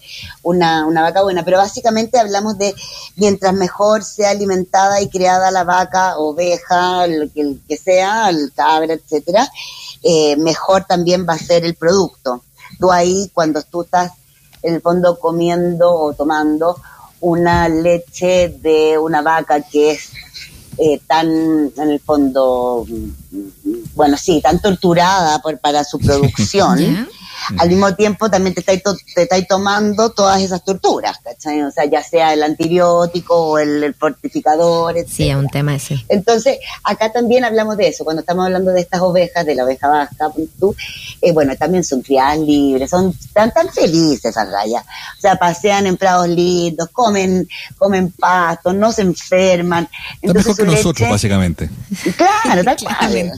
una, 0.43 0.85
una, 0.85 1.01
vaca 1.01 1.23
buena. 1.23 1.43
Pero 1.43 1.57
básicamente 1.57 2.19
hablamos 2.19 2.57
de 2.57 2.73
mientras 3.15 3.53
mejor 3.53 4.03
sea 4.03 4.31
alimentada 4.31 5.01
y 5.01 5.09
creada 5.09 5.51
la 5.51 5.63
vaca, 5.63 6.17
oveja, 6.17 7.05
el 7.05 7.31
que, 7.67 7.77
sea, 7.77 8.29
el 8.29 8.51
cabra, 8.53 8.93
etcétera, 8.93 9.49
eh, 10.03 10.35
mejor 10.37 10.85
también 10.85 11.25
va 11.27 11.33
a 11.33 11.39
ser 11.39 11.65
el 11.65 11.75
producto. 11.75 12.43
Tú 12.79 12.91
ahí, 12.91 13.29
cuando 13.33 13.61
tú 13.63 13.81
estás 13.81 14.11
en 14.61 14.75
el 14.75 14.81
fondo 14.81 15.19
comiendo 15.19 15.93
o 15.93 16.13
tomando 16.13 16.77
una 17.21 17.67
leche 17.67 18.49
de 18.61 18.97
una 18.97 19.21
vaca 19.21 19.61
que 19.61 19.91
es 19.91 20.11
eh, 20.77 21.01
tan, 21.05 21.27
en 21.27 21.89
el 21.89 21.99
fondo, 21.99 22.85
bueno, 23.95 24.15
sí, 24.17 24.39
tan 24.41 24.61
torturada 24.61 25.41
por, 25.41 25.57
para 25.59 25.83
su 25.83 25.99
producción, 25.99 27.09
al 27.57 27.69
mismo 27.69 27.93
tiempo 27.95 28.29
también 28.29 28.53
te 28.53 28.61
estáis, 28.61 28.81
te 29.15 29.23
estáis 29.23 29.47
tomando 29.47 30.11
todas 30.11 30.41
esas 30.41 30.63
torturas, 30.63 31.17
¿cachai? 31.23 31.61
O 31.63 31.71
sea, 31.71 31.85
ya 31.85 32.03
sea 32.03 32.33
el 32.33 32.43
antibiótico 32.43 33.35
o 33.35 33.59
el, 33.59 33.93
fortificador, 33.95 34.97
etc. 34.97 35.09
Sí, 35.09 35.29
es 35.29 35.35
un 35.35 35.47
tema 35.47 35.75
ese. 35.75 36.03
Entonces, 36.09 36.59
acá 36.83 37.11
también 37.11 37.43
hablamos 37.43 37.77
de 37.77 37.87
eso, 37.87 38.03
cuando 38.03 38.21
estamos 38.21 38.45
hablando 38.45 38.71
de 38.71 38.81
estas 38.81 39.01
ovejas, 39.01 39.45
de 39.45 39.55
la 39.55 39.65
oveja 39.65 39.87
vasca, 39.87 40.31
tú, 40.59 40.75
eh, 41.21 41.31
bueno, 41.31 41.55
también 41.55 41.83
son 41.83 42.01
criadas 42.01 42.39
libres, 42.39 42.89
son 42.89 43.13
tan, 43.33 43.51
tan 43.51 43.69
felices 43.69 44.25
esas 44.25 44.49
rayas. 44.49 44.83
O 45.17 45.21
sea, 45.21 45.35
pasean 45.35 45.87
en 45.87 45.97
prados 45.97 46.27
lindos, 46.27 46.89
comen, 46.89 47.47
comen 47.77 48.11
pasto, 48.11 48.73
no 48.73 48.91
se 48.91 49.01
enferman. 49.01 49.89
Entonces, 50.21 50.47
mejor 50.47 50.65
que 50.65 50.75
nosotros, 50.75 51.09
básicamente. 51.09 51.69
Claro, 52.15 52.63
tal 52.63 52.77
cual. 52.77 53.33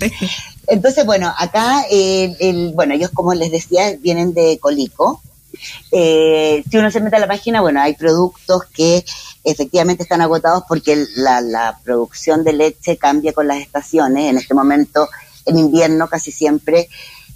Entonces, 0.68 1.06
bueno, 1.06 1.34
acá, 1.38 1.84
el, 1.90 2.72
bueno, 2.74 2.94
ellos 2.94 3.12
como 3.14 3.34
les 3.34 3.52
decía, 3.52 3.96
vienen 4.00 4.34
de 4.34 4.60
Colico. 4.60 5.22
Eh, 5.92 6.64
si 6.70 6.78
uno 6.78 6.90
se 6.92 7.02
mete 7.02 7.18
a 7.18 7.20
la 7.20 7.28
página, 7.28 7.62
bueno, 7.62 7.82
hay 7.82 7.96
productos 7.96 8.64
que 8.74 9.04
efectivamente 9.44 10.04
están 10.04 10.22
agotados 10.22 10.64
porque 10.68 11.06
la, 11.16 11.78
producción 11.84 12.44
de 12.44 12.54
leche 12.54 12.98
cambia 12.98 13.34
con 13.34 13.48
las 13.48 13.60
estaciones. 13.60 14.30
En 14.30 14.38
este 14.38 14.54
momento, 14.54 15.08
en 15.46 15.58
invierno, 15.58 16.08
casi 16.08 16.32
siempre, 16.32 16.90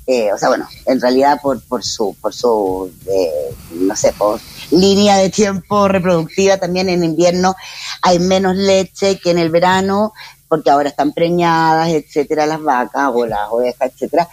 eh, 0.08 0.32
o 0.32 0.38
sea, 0.38 0.50
bueno, 0.50 0.68
en 0.86 1.02
realidad 1.02 1.40
por, 1.42 1.62
por 1.62 1.84
su, 1.84 2.16
por 2.22 2.34
su 2.34 2.92
eh, 3.08 3.56
no 3.72 3.96
sé, 3.96 4.14
por 4.14 4.40
línea 4.72 5.18
de 5.18 5.30
tiempo 5.30 5.88
reproductiva, 5.88 6.58
también 6.58 6.90
en 6.90 7.04
invierno 7.04 7.56
hay 8.02 8.20
menos 8.20 8.56
leche 8.56 9.20
que 9.20 9.32
en 9.32 9.40
el 9.40 9.50
verano, 9.50 10.14
porque 10.48 10.70
ahora 10.70 10.90
están 10.90 11.14
preñadas, 11.14 11.90
etcétera, 11.90 12.46
las 12.46 12.62
vacas 12.62 13.12
o 13.14 13.26
las 13.26 13.50
ovejas, 13.50 13.92
etcétera. 13.94 14.28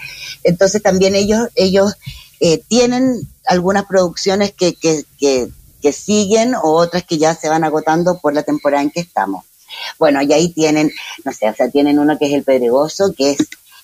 Entonces 0.45 0.83
también 0.83 1.15
ellos, 1.15 1.49
ellos 1.55 1.95
eh, 2.41 2.63
tienen 2.69 3.21
algunas 3.47 3.87
producciones 3.87 4.53
que, 4.53 4.75
que, 4.75 5.05
que, 5.19 5.49
que 5.81 5.93
siguen 5.93 6.55
o 6.55 6.73
otras 6.73 7.05
que 7.05 7.19
ya 7.19 7.35
se 7.35 7.49
van 7.49 7.65
agotando 7.65 8.19
por 8.19 8.35
la 8.35 8.43
temporada 8.43 8.83
en 8.83 8.91
que 8.91 9.01
estamos. 9.01 9.45
Bueno, 9.99 10.21
y 10.23 10.33
ahí 10.33 10.51
tienen, 10.53 10.91
no 11.25 11.33
sé, 11.33 11.49
o 11.49 11.55
sea, 11.55 11.71
tienen 11.71 11.99
uno 11.99 12.19
que 12.19 12.27
es 12.27 12.33
el 12.33 12.45
pedregoso, 12.45 13.15
que 13.17 13.33
es 13.33 13.39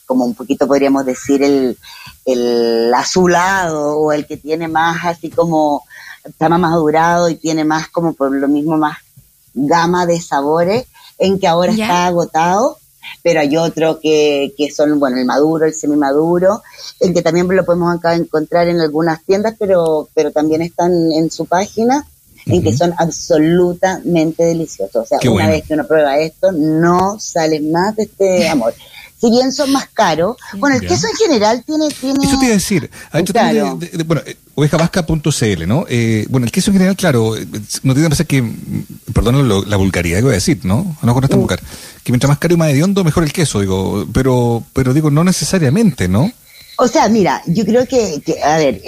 como 0.07 0.25
un 0.25 0.35
poquito 0.35 0.67
podríamos 0.67 1.05
decir 1.05 1.43
el, 1.43 1.79
el 2.25 2.93
azulado 2.95 3.99
o 3.99 4.13
el 4.13 4.27
que 4.27 4.37
tiene 4.37 4.69
más 4.69 5.05
así 5.05 5.31
como, 5.31 5.85
está 6.25 6.49
más 6.49 6.61
madurado 6.61 7.29
y 7.29 7.37
tiene 7.37 7.65
más 7.65 7.89
como 7.89 8.15
por 8.15 8.33
lo 8.33 8.49
mismo 8.49 8.77
más 8.77 8.99
gama 9.55 10.07
de 10.07 10.21
sabores 10.21 10.87
en 11.19 11.39
que 11.39 11.47
ahora 11.47 11.73
está 11.73 12.07
agotado, 12.07 12.79
pero 13.23 13.41
hay 13.41 13.57
otro 13.57 14.01
que, 14.01 14.55
que 14.57 14.71
son, 14.71 14.99
bueno, 14.99 15.19
el 15.19 15.25
maduro, 15.25 15.67
el 15.67 15.75
semimaduro, 15.75 16.63
en 17.01 17.15
que 17.15 17.23
también 17.23 17.49
lo 17.49 17.65
podemos 17.65 17.95
acá 17.95 18.15
encontrar 18.15 18.69
en 18.69 18.81
algunas 18.81 19.25
tiendas, 19.25 19.55
pero, 19.59 20.09
pero 20.15 20.31
también 20.31 20.63
están 20.63 20.93
en 21.13 21.31
su 21.31 21.47
página, 21.47 22.07
en 22.47 22.63
que 22.63 22.77
son 22.77 22.95
absolutamente 22.97 24.45
deliciosos. 24.45 25.05
O 25.05 25.07
sea, 25.07 25.19
una 25.31 25.49
vez 25.49 25.65
que 25.65 25.75
uno 25.75 25.87
prueba 25.87 26.19
esto, 26.19 26.53
no 26.53 27.19
sale 27.19 27.61
más 27.61 27.97
de 27.97 28.05
este 28.05 28.49
amor 28.49 28.75
si 29.21 29.31
bien 29.31 29.53
son 29.53 29.73
más 29.73 29.89
caros. 29.89 30.37
Bueno, 30.59 30.77
el 30.77 30.87
queso 30.87 31.07
en 31.07 31.17
general 31.17 31.65
tiene... 31.65 31.89
tiene 31.89 32.25
Eso 32.25 32.39
te 32.39 32.45
iba 32.45 32.55
a 32.55 32.57
decir. 32.57 32.91
bueno, 34.07 34.23
eh, 34.25 34.37
ovejavasca.cl, 34.55 35.67
¿no? 35.67 35.87
Eh, 35.89 36.27
bueno, 36.31 36.47
el 36.47 36.53
queso 36.53 36.71
en 36.71 36.75
general, 36.75 36.97
claro, 36.97 37.37
eh, 37.37 37.47
no 37.83 37.95
tiene 37.95 38.07
que 38.07 38.09
pensar 38.09 38.27
que, 38.27 38.45
perdón 39.13 39.69
la 39.69 39.77
vulgaridad 39.77 40.19
que 40.19 40.25
voy 40.25 40.33
a 40.33 40.35
decir, 40.35 40.61
¿no? 40.63 40.97
No 41.03 41.15
con 41.15 41.25
esta 41.25 41.37
mm. 41.37 41.41
vulgar. 41.41 41.61
Que 42.05 42.13
mientras 42.13 42.29
más 42.29 42.39
caro 42.39 42.55
y 42.55 42.57
más 42.57 42.71
hediondo, 42.71 43.03
mejor 43.03 43.25
el 43.25 43.33
queso, 43.33 43.61
digo. 43.61 44.07
Pero, 44.13 44.63
pero 44.73 44.95
digo, 44.95 45.11
no 45.11 45.25
necesariamente, 45.25 46.09
¿no? 46.09 46.31
O 46.77 46.87
sea, 46.87 47.09
mira, 47.09 47.43
yo 47.47 47.65
creo 47.65 47.87
que, 47.87 48.23
a 48.45 48.57
ver, 48.59 48.81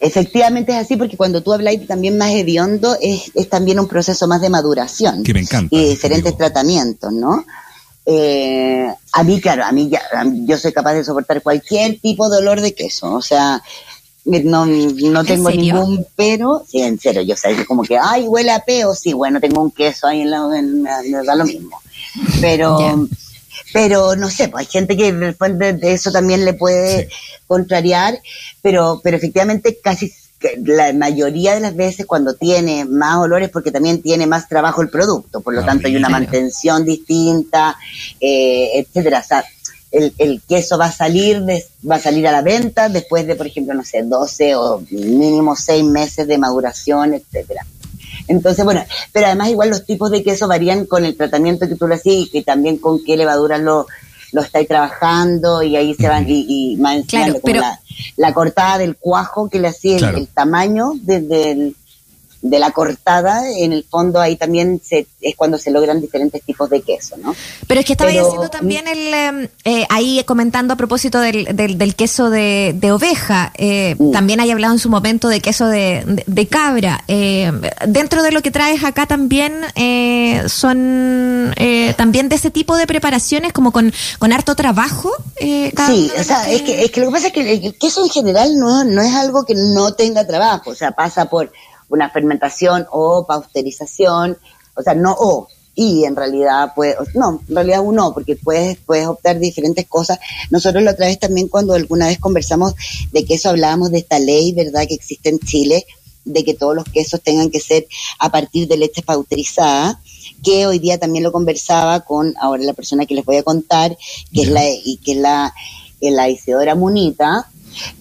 efectivamente 0.00 0.72
es 0.72 0.78
así 0.78 0.96
porque 0.96 1.16
cuando 1.16 1.44
tú 1.44 1.52
hablas 1.52 1.76
también 1.86 2.18
más 2.18 2.30
hediondo 2.30 2.96
es, 3.00 3.30
es 3.36 3.48
también 3.48 3.78
un 3.78 3.86
proceso 3.86 4.26
más 4.26 4.40
de 4.40 4.50
maduración. 4.50 5.22
Que 5.22 5.32
me 5.32 5.40
encanta. 5.40 5.74
Y 5.76 5.90
diferentes 5.90 6.36
tratamientos, 6.36 7.12
¿no? 7.12 7.44
Eh, 8.10 8.88
a 9.12 9.22
mí, 9.22 9.38
claro, 9.38 9.64
a 9.66 9.70
mí 9.70 9.90
ya, 9.90 10.00
yo 10.46 10.56
soy 10.56 10.72
capaz 10.72 10.94
de 10.94 11.04
soportar 11.04 11.42
cualquier 11.42 12.00
tipo 12.00 12.30
de 12.30 12.36
dolor 12.36 12.62
de 12.62 12.74
queso, 12.74 13.12
o 13.12 13.20
sea, 13.20 13.62
no, 14.24 14.64
no 14.64 15.24
tengo 15.24 15.50
ningún 15.50 16.06
pero, 16.16 16.64
sí, 16.66 16.80
en 16.80 16.98
serio, 16.98 17.20
yo 17.20 17.36
sé, 17.36 17.66
como 17.66 17.82
que, 17.82 17.98
ay, 18.00 18.26
huele 18.26 18.52
a 18.52 18.64
peo, 18.64 18.94
sí, 18.94 19.12
bueno, 19.12 19.40
tengo 19.40 19.60
un 19.60 19.72
queso 19.72 20.06
ahí 20.06 20.22
en 20.22 20.30
la, 20.30 20.38
en, 20.58 20.82
me 20.84 20.90
da 21.22 21.34
lo 21.34 21.44
mismo, 21.44 21.82
pero, 22.40 23.06
pero 23.74 24.16
no 24.16 24.30
sé, 24.30 24.48
pues 24.48 24.66
hay 24.66 24.72
gente 24.72 24.96
que 24.96 25.12
después 25.12 25.58
de, 25.58 25.78
eso 25.82 26.10
también 26.10 26.46
le 26.46 26.54
puede 26.54 27.10
contrariar, 27.46 28.22
pero, 28.62 29.02
pero 29.04 29.18
efectivamente 29.18 29.78
casi 29.84 30.10
la 30.64 30.92
mayoría 30.92 31.54
de 31.54 31.60
las 31.60 31.74
veces 31.74 32.06
cuando 32.06 32.34
tiene 32.34 32.84
más 32.84 33.16
olores 33.16 33.50
porque 33.50 33.72
también 33.72 34.02
tiene 34.02 34.26
más 34.26 34.48
trabajo 34.48 34.82
el 34.82 34.88
producto, 34.88 35.40
por 35.40 35.54
lo 35.54 35.62
ah, 35.62 35.66
tanto 35.66 35.88
hay 35.88 35.96
una 35.96 36.08
mantención 36.08 36.84
distinta, 36.84 37.76
eh, 38.20 38.70
etcétera. 38.74 39.20
O 39.20 39.26
sea, 39.26 39.44
el, 39.90 40.12
el, 40.18 40.40
queso 40.42 40.78
va 40.78 40.86
a 40.86 40.92
salir 40.92 41.42
va 41.88 41.96
a 41.96 42.00
salir 42.00 42.28
a 42.28 42.32
la 42.32 42.42
venta 42.42 42.88
después 42.88 43.26
de, 43.26 43.34
por 43.34 43.46
ejemplo, 43.46 43.74
no 43.74 43.84
sé, 43.84 44.02
12 44.02 44.54
o 44.56 44.82
mínimo 44.90 45.56
6 45.56 45.84
meses 45.84 46.28
de 46.28 46.38
maduración, 46.38 47.14
etcétera. 47.14 47.66
Entonces, 48.28 48.64
bueno, 48.64 48.84
pero 49.12 49.26
además 49.26 49.48
igual 49.48 49.70
los 49.70 49.86
tipos 49.86 50.10
de 50.10 50.22
queso 50.22 50.46
varían 50.46 50.84
con 50.84 51.04
el 51.04 51.16
tratamiento 51.16 51.68
que 51.68 51.76
tú 51.76 51.88
le 51.88 51.94
haces 51.94 52.28
y 52.32 52.42
también 52.42 52.76
con 52.76 53.02
qué 53.02 53.16
levadura 53.16 53.58
lo, 53.58 53.86
lo 54.32 54.42
estáis 54.42 54.68
trabajando 54.68 55.62
y 55.62 55.76
ahí 55.76 55.94
se 55.94 56.08
van 56.08 56.24
y, 56.28 56.76
más 56.78 57.02
la, 58.16 58.32
cortada 58.32 58.78
del 58.78 58.96
cuajo 58.96 59.48
que 59.48 59.58
le 59.58 59.68
hacía 59.68 59.96
el, 59.96 60.28
tamaño 60.28 60.92
desde 61.00 61.50
el, 61.52 61.76
de 62.48 62.58
la 62.58 62.70
cortada, 62.70 63.42
en 63.50 63.72
el 63.72 63.84
fondo 63.84 64.20
ahí 64.20 64.36
también 64.36 64.80
se, 64.84 65.06
es 65.20 65.36
cuando 65.36 65.58
se 65.58 65.70
logran 65.70 66.00
diferentes 66.00 66.42
tipos 66.42 66.70
de 66.70 66.80
queso, 66.82 67.16
¿no? 67.16 67.34
Pero 67.66 67.80
es 67.80 67.86
que 67.86 67.92
estaba 67.92 68.10
diciendo 68.10 68.48
también 68.48 68.88
el, 68.88 69.14
em, 69.14 69.48
eh, 69.64 69.86
ahí 69.90 70.22
comentando 70.24 70.74
a 70.74 70.76
propósito 70.76 71.20
del, 71.20 71.44
del, 71.54 71.94
queso 71.94 72.30
de, 72.30 72.74
de 72.76 72.92
oveja, 72.92 73.52
eh, 73.56 73.96
mm. 73.98 74.12
también 74.12 74.40
hay 74.40 74.50
hablado 74.50 74.72
en 74.72 74.78
su 74.78 74.88
momento 74.88 75.28
de 75.28 75.40
queso 75.40 75.66
de, 75.66 76.22
de, 76.26 76.46
cabra. 76.46 77.04
Eh, 77.08 77.52
dentro 77.86 78.22
de 78.22 78.32
lo 78.32 78.42
que 78.42 78.50
traes 78.50 78.84
acá 78.84 79.06
también 79.06 79.52
son 80.48 81.54
también 81.96 82.28
de 82.28 82.36
ese 82.36 82.50
tipo 82.50 82.76
de 82.76 82.86
preparaciones 82.86 83.52
como 83.52 83.72
con, 83.72 83.92
con 84.18 84.32
harto 84.32 84.54
trabajo. 84.54 85.10
sí, 85.38 85.72
o 86.18 86.24
sea, 86.24 86.50
es 86.50 86.62
que, 86.62 86.84
es 86.84 86.90
que 86.90 87.00
lo 87.00 87.06
que 87.06 87.12
pasa 87.12 87.26
es 87.28 87.32
que 87.32 87.52
el 87.52 87.78
queso 87.78 88.04
en 88.04 88.10
general 88.10 88.58
no, 88.58 88.84
no 88.84 89.02
es 89.02 89.14
algo 89.14 89.44
que 89.44 89.54
no 89.54 89.94
tenga 89.94 90.26
trabajo, 90.26 90.70
o 90.70 90.74
sea, 90.74 90.92
pasa 90.92 91.26
por 91.26 91.52
una 91.88 92.10
fermentación 92.10 92.86
o 92.90 93.26
pasteurización, 93.26 94.38
o 94.74 94.82
sea, 94.82 94.94
no 94.94 95.14
o, 95.18 95.48
y 95.74 96.04
en 96.04 96.16
realidad 96.16 96.72
pues 96.74 96.96
no, 97.14 97.40
en 97.48 97.54
realidad 97.54 97.80
uno, 97.84 98.12
porque 98.12 98.34
puedes, 98.34 98.78
puedes 98.78 99.06
optar 99.06 99.38
diferentes 99.38 99.86
cosas. 99.86 100.18
Nosotros 100.50 100.82
la 100.82 100.90
otra 100.90 101.06
vez 101.06 101.20
también 101.20 101.46
cuando 101.46 101.74
alguna 101.74 102.08
vez 102.08 102.18
conversamos 102.18 102.74
de 103.12 103.24
que 103.24 103.34
eso 103.34 103.50
hablábamos 103.50 103.92
de 103.92 103.98
esta 103.98 104.18
ley, 104.18 104.52
¿verdad?, 104.52 104.86
que 104.88 104.94
existe 104.94 105.28
en 105.28 105.38
Chile, 105.38 105.86
de 106.24 106.44
que 106.44 106.54
todos 106.54 106.74
los 106.74 106.84
quesos 106.84 107.20
tengan 107.22 107.48
que 107.50 107.60
ser 107.60 107.86
a 108.18 108.28
partir 108.28 108.66
de 108.66 108.76
leche 108.76 109.02
pauterizada, 109.02 110.00
que 110.42 110.66
hoy 110.66 110.80
día 110.80 110.98
también 110.98 111.22
lo 111.22 111.30
conversaba 111.30 112.00
con 112.00 112.34
ahora 112.40 112.64
la 112.64 112.72
persona 112.74 113.06
que 113.06 113.14
les 113.14 113.24
voy 113.24 113.36
a 113.36 113.42
contar, 113.42 113.96
que 114.32 114.42
es 114.42 114.48
la 114.48 114.68
y 114.68 114.98
que 114.98 115.12
es 115.12 115.18
la, 115.18 115.54
la 116.00 116.28
Isidora 116.28 116.74
Munita, 116.74 117.48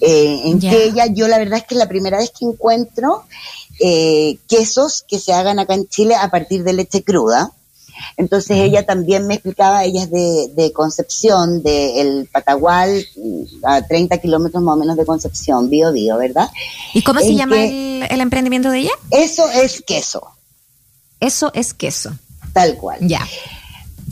eh, 0.01 0.41
en 0.45 0.59
que 0.59 0.85
ella, 0.85 1.05
yo 1.07 1.27
la 1.27 1.37
verdad 1.37 1.59
es 1.59 1.65
que 1.65 1.75
es 1.75 1.79
la 1.79 1.87
primera 1.87 2.17
vez 2.17 2.31
que 2.31 2.45
encuentro 2.45 3.25
eh, 3.79 4.37
quesos 4.47 5.03
que 5.07 5.19
se 5.19 5.33
hagan 5.33 5.59
acá 5.59 5.73
en 5.73 5.87
Chile 5.87 6.15
a 6.15 6.29
partir 6.29 6.63
de 6.63 6.73
leche 6.73 7.03
cruda. 7.03 7.51
Entonces 8.15 8.57
ella 8.57 8.85
también 8.85 9.27
me 9.27 9.35
explicaba, 9.35 9.83
ella 9.83 10.03
es 10.03 10.11
de, 10.11 10.49
de 10.55 10.71
Concepción, 10.71 11.63
del 11.63 12.27
Patagual, 12.31 13.05
a 13.63 13.81
30 13.81 14.17
kilómetros 14.19 14.61
más 14.63 14.75
o 14.75 14.77
menos 14.77 14.97
de 14.97 15.05
Concepción, 15.05 15.69
Bio 15.69 15.91
Bio, 15.91 16.17
¿verdad? 16.17 16.49
¿Y 16.93 17.01
cómo 17.01 17.19
se 17.19 17.33
llama 17.33 17.63
el, 17.63 18.21
emprendimiento 18.21 18.69
de 18.69 18.79
ella? 18.79 18.91
Eso 19.11 19.49
es 19.49 19.81
queso. 19.81 20.27
Eso 21.19 21.51
es 21.53 21.73
queso. 21.73 22.11
Tal 22.53 22.75
cual. 22.75 22.99
Ya. 23.01 23.27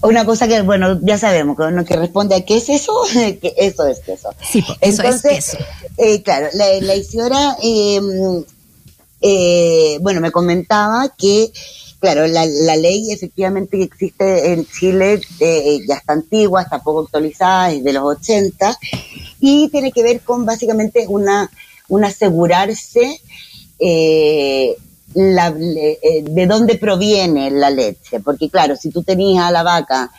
Una 0.01 0.25
cosa 0.25 0.47
que, 0.47 0.61
bueno, 0.61 0.99
ya 1.01 1.17
sabemos, 1.17 1.57
que, 1.57 1.85
que 1.85 1.95
responde 1.95 2.35
a 2.35 2.45
qué 2.45 2.57
es 2.57 2.69
eso, 2.69 2.93
que 3.13 3.53
eso 3.57 3.87
es 3.87 3.99
queso. 3.99 4.29
Sí, 4.51 4.63
eso 4.81 5.03
es 5.03 5.21
queso. 5.21 5.57
Eh, 5.97 6.21
claro, 6.21 6.47
la, 6.53 6.65
la 6.81 6.95
Isidora, 6.95 7.57
eh, 7.61 8.01
eh, 9.27 9.97
bueno, 10.01 10.21
me 10.21 10.31
comentaba 10.31 11.09
que 11.17 11.51
Claro, 12.05 12.27
la, 12.27 12.45
ley 12.45 13.11
efectivamente 13.11 13.77
que 13.77 13.83
existe 13.83 14.53
en 14.53 14.67
Chile 14.67 15.19
eh, 15.39 15.79
ya 15.87 15.95
está 15.95 16.13
antigua, 16.13 16.61
está 16.61 16.83
poco 16.83 17.01
actualizada, 17.01 17.71
es 17.71 17.83
de 17.83 17.93
los 17.93 18.03
80 18.03 18.77
y 19.39 19.69
tiene 19.69 19.91
que 19.91 20.03
ver 20.03 20.21
con 20.21 20.45
básicamente 20.45 21.05
una, 21.07 21.49
un 21.87 22.05
asegurarse 22.05 23.19
eh, 23.79 24.75
eh, 25.15 26.23
de 26.29 26.45
dónde 26.45 26.75
proviene 26.75 27.49
la 27.49 27.71
leche. 27.71 28.19
Porque 28.19 28.51
claro, 28.51 28.75
si 28.75 28.91
tú 28.91 29.01
tenías 29.01 29.45
a 29.45 29.51
la 29.51 29.63
vaca 29.63 30.11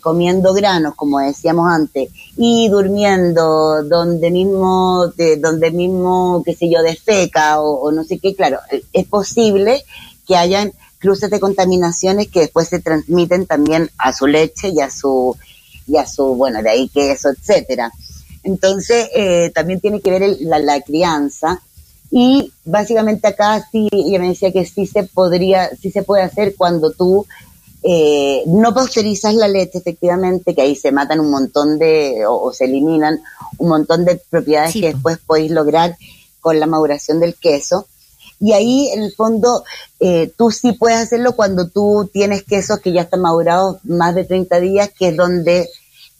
comiendo 0.00 0.54
granos, 0.54 0.94
como 0.94 1.18
decíamos 1.18 1.70
antes, 1.70 2.08
y 2.36 2.68
durmiendo 2.68 3.82
donde 3.82 4.30
mismo, 4.30 5.08
de, 5.16 5.36
donde 5.36 5.70
mismo, 5.70 6.42
qué 6.44 6.54
sé 6.54 6.70
yo, 6.70 6.82
de 6.82 6.96
feca 6.96 7.60
o, 7.60 7.82
o 7.82 7.92
no 7.92 8.02
sé 8.04 8.18
qué, 8.18 8.34
claro, 8.34 8.58
es 8.92 9.06
posible 9.06 9.84
que 10.26 10.36
hayan 10.36 10.72
cruces 10.98 11.30
de 11.30 11.40
contaminaciones 11.40 12.28
que 12.28 12.40
después 12.40 12.68
se 12.68 12.80
transmiten 12.80 13.46
también 13.46 13.90
a 13.98 14.12
su 14.12 14.26
leche 14.26 14.70
y 14.70 14.80
a 14.80 14.90
su, 14.90 15.36
y 15.86 15.96
a 15.96 16.06
su, 16.06 16.34
bueno, 16.34 16.62
de 16.62 16.70
ahí 16.70 16.88
queso, 16.88 17.30
etcétera. 17.30 17.92
Entonces, 18.42 19.08
eh, 19.14 19.50
también 19.54 19.80
tiene 19.80 20.00
que 20.00 20.10
ver 20.10 20.36
la, 20.40 20.80
crianza. 20.80 21.60
Y 22.10 22.52
básicamente 22.64 23.26
acá 23.26 23.66
sí, 23.70 23.88
ella 23.90 24.20
me 24.20 24.28
decía 24.28 24.52
que 24.52 24.64
sí 24.64 24.86
se 24.86 25.02
podría, 25.02 25.70
sí 25.80 25.90
se 25.90 26.02
puede 26.02 26.22
hacer 26.22 26.54
cuando 26.56 26.92
tú 26.92 27.26
eh, 27.88 28.42
no 28.46 28.74
pasteurizas 28.74 29.34
la 29.34 29.46
leche, 29.46 29.78
efectivamente, 29.78 30.56
que 30.56 30.62
ahí 30.62 30.74
se 30.74 30.90
matan 30.90 31.20
un 31.20 31.30
montón 31.30 31.78
de, 31.78 32.24
o, 32.28 32.52
se 32.52 32.64
eliminan 32.64 33.20
un 33.58 33.68
montón 33.68 34.04
de 34.04 34.20
propiedades 34.28 34.72
que 34.72 34.92
después 34.92 35.18
podéis 35.24 35.52
lograr 35.52 35.96
con 36.40 36.58
la 36.58 36.66
maduración 36.66 37.20
del 37.20 37.36
queso. 37.36 37.86
Y 38.40 38.52
ahí, 38.54 38.88
en 38.88 39.04
el 39.04 39.12
fondo, 39.12 39.62
eh, 40.00 40.32
tú 40.36 40.50
sí 40.50 40.72
puedes 40.72 40.98
hacerlo 40.98 41.36
cuando 41.36 41.68
tú 41.68 42.10
tienes 42.12 42.42
quesos 42.42 42.80
que 42.80 42.92
ya 42.92 43.02
están 43.02 43.20
madurados 43.20 43.76
más 43.84 44.16
de 44.16 44.24
30 44.24 44.58
días, 44.58 44.90
que 44.90 45.08
es 45.08 45.16
donde 45.16 45.68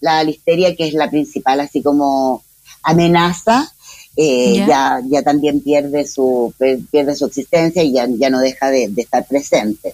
la 0.01 0.23
listeria, 0.23 0.77
que 0.77 0.87
es 0.87 0.95
la 0.95 1.11
principal, 1.11 1.59
así 1.59 1.83
como 1.83 2.45
amenaza, 2.85 3.73
eh, 4.15 4.65
ya, 4.67 5.01
ya 5.05 5.23
también 5.23 5.61
pierde 5.61 6.07
su, 6.07 6.55
pierde 6.91 7.17
su 7.17 7.27
existencia 7.27 7.83
y 7.83 7.93
ya, 7.93 8.07
ya 8.09 8.31
no 8.31 8.39
deja 8.39 8.71
de, 8.71 8.91
estar 8.97 9.27
presente. 9.27 9.93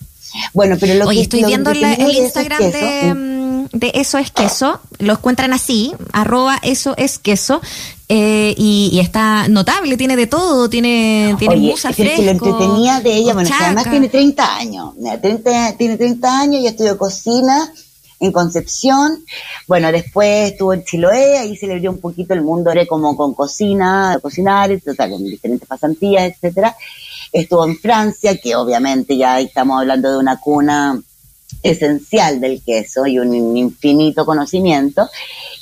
Bueno, 0.53 0.77
pero 0.79 0.95
lo 0.95 1.07
Oye, 1.07 1.19
que 1.19 1.23
estoy 1.23 1.45
viendo 1.45 1.71
el 1.71 1.83
Instagram 2.17 2.71
de, 2.71 3.15
mm, 3.15 3.67
de, 3.73 3.93
Eso 3.95 4.19
es 4.19 4.31
Queso, 4.31 4.81
lo 4.99 5.15
encuentran 5.15 5.53
así, 5.53 5.93
arroba 6.13 6.59
Eso 6.63 6.95
es 6.97 7.19
Queso, 7.19 7.61
eh, 8.09 8.55
y, 8.57 8.99
está 9.01 9.49
notable, 9.49 9.97
tiene 9.97 10.17
de 10.17 10.27
todo, 10.27 10.69
tiene, 10.69 11.35
tiene 11.39 11.55
Oye, 11.55 11.71
musa 11.71 11.93
fresco. 11.93 12.23
lo 12.23 12.31
entretenía 12.31 13.01
de 13.01 13.15
ella, 13.15 13.35
bueno, 13.35 13.51
además 13.59 13.91
tiene 13.91 14.09
30 14.09 14.57
años, 14.57 14.95
tiene 15.79 15.97
30 15.97 16.41
años 16.41 16.61
y 16.61 16.67
estudió 16.67 16.99
cocina 16.99 17.73
en 18.21 18.31
Concepción, 18.31 19.25
bueno, 19.67 19.91
después 19.91 20.53
estuvo 20.53 20.73
en 20.73 20.85
Chiloé, 20.85 21.39
ahí 21.39 21.57
se 21.57 21.67
le 21.67 21.75
abrió 21.75 21.91
un 21.91 21.99
poquito 21.99 22.35
el 22.35 22.43
mundo 22.43 22.71
como 22.89 23.17
con 23.17 23.35
cocina, 23.35 24.19
cocinar, 24.23 24.71
con 24.97 25.25
diferentes 25.25 25.67
pasantías, 25.67 26.33
etcétera. 26.33 26.77
Estuvo 27.33 27.65
en 27.65 27.79
Francia, 27.79 28.37
que 28.37 28.55
obviamente 28.55 29.17
ya 29.17 29.41
estamos 29.41 29.81
hablando 29.81 30.13
de 30.13 30.19
una 30.19 30.39
cuna 30.39 31.01
esencial 31.63 32.41
del 32.41 32.63
queso 32.63 33.07
y 33.07 33.19
un 33.19 33.57
infinito 33.57 34.27
conocimiento. 34.27 35.09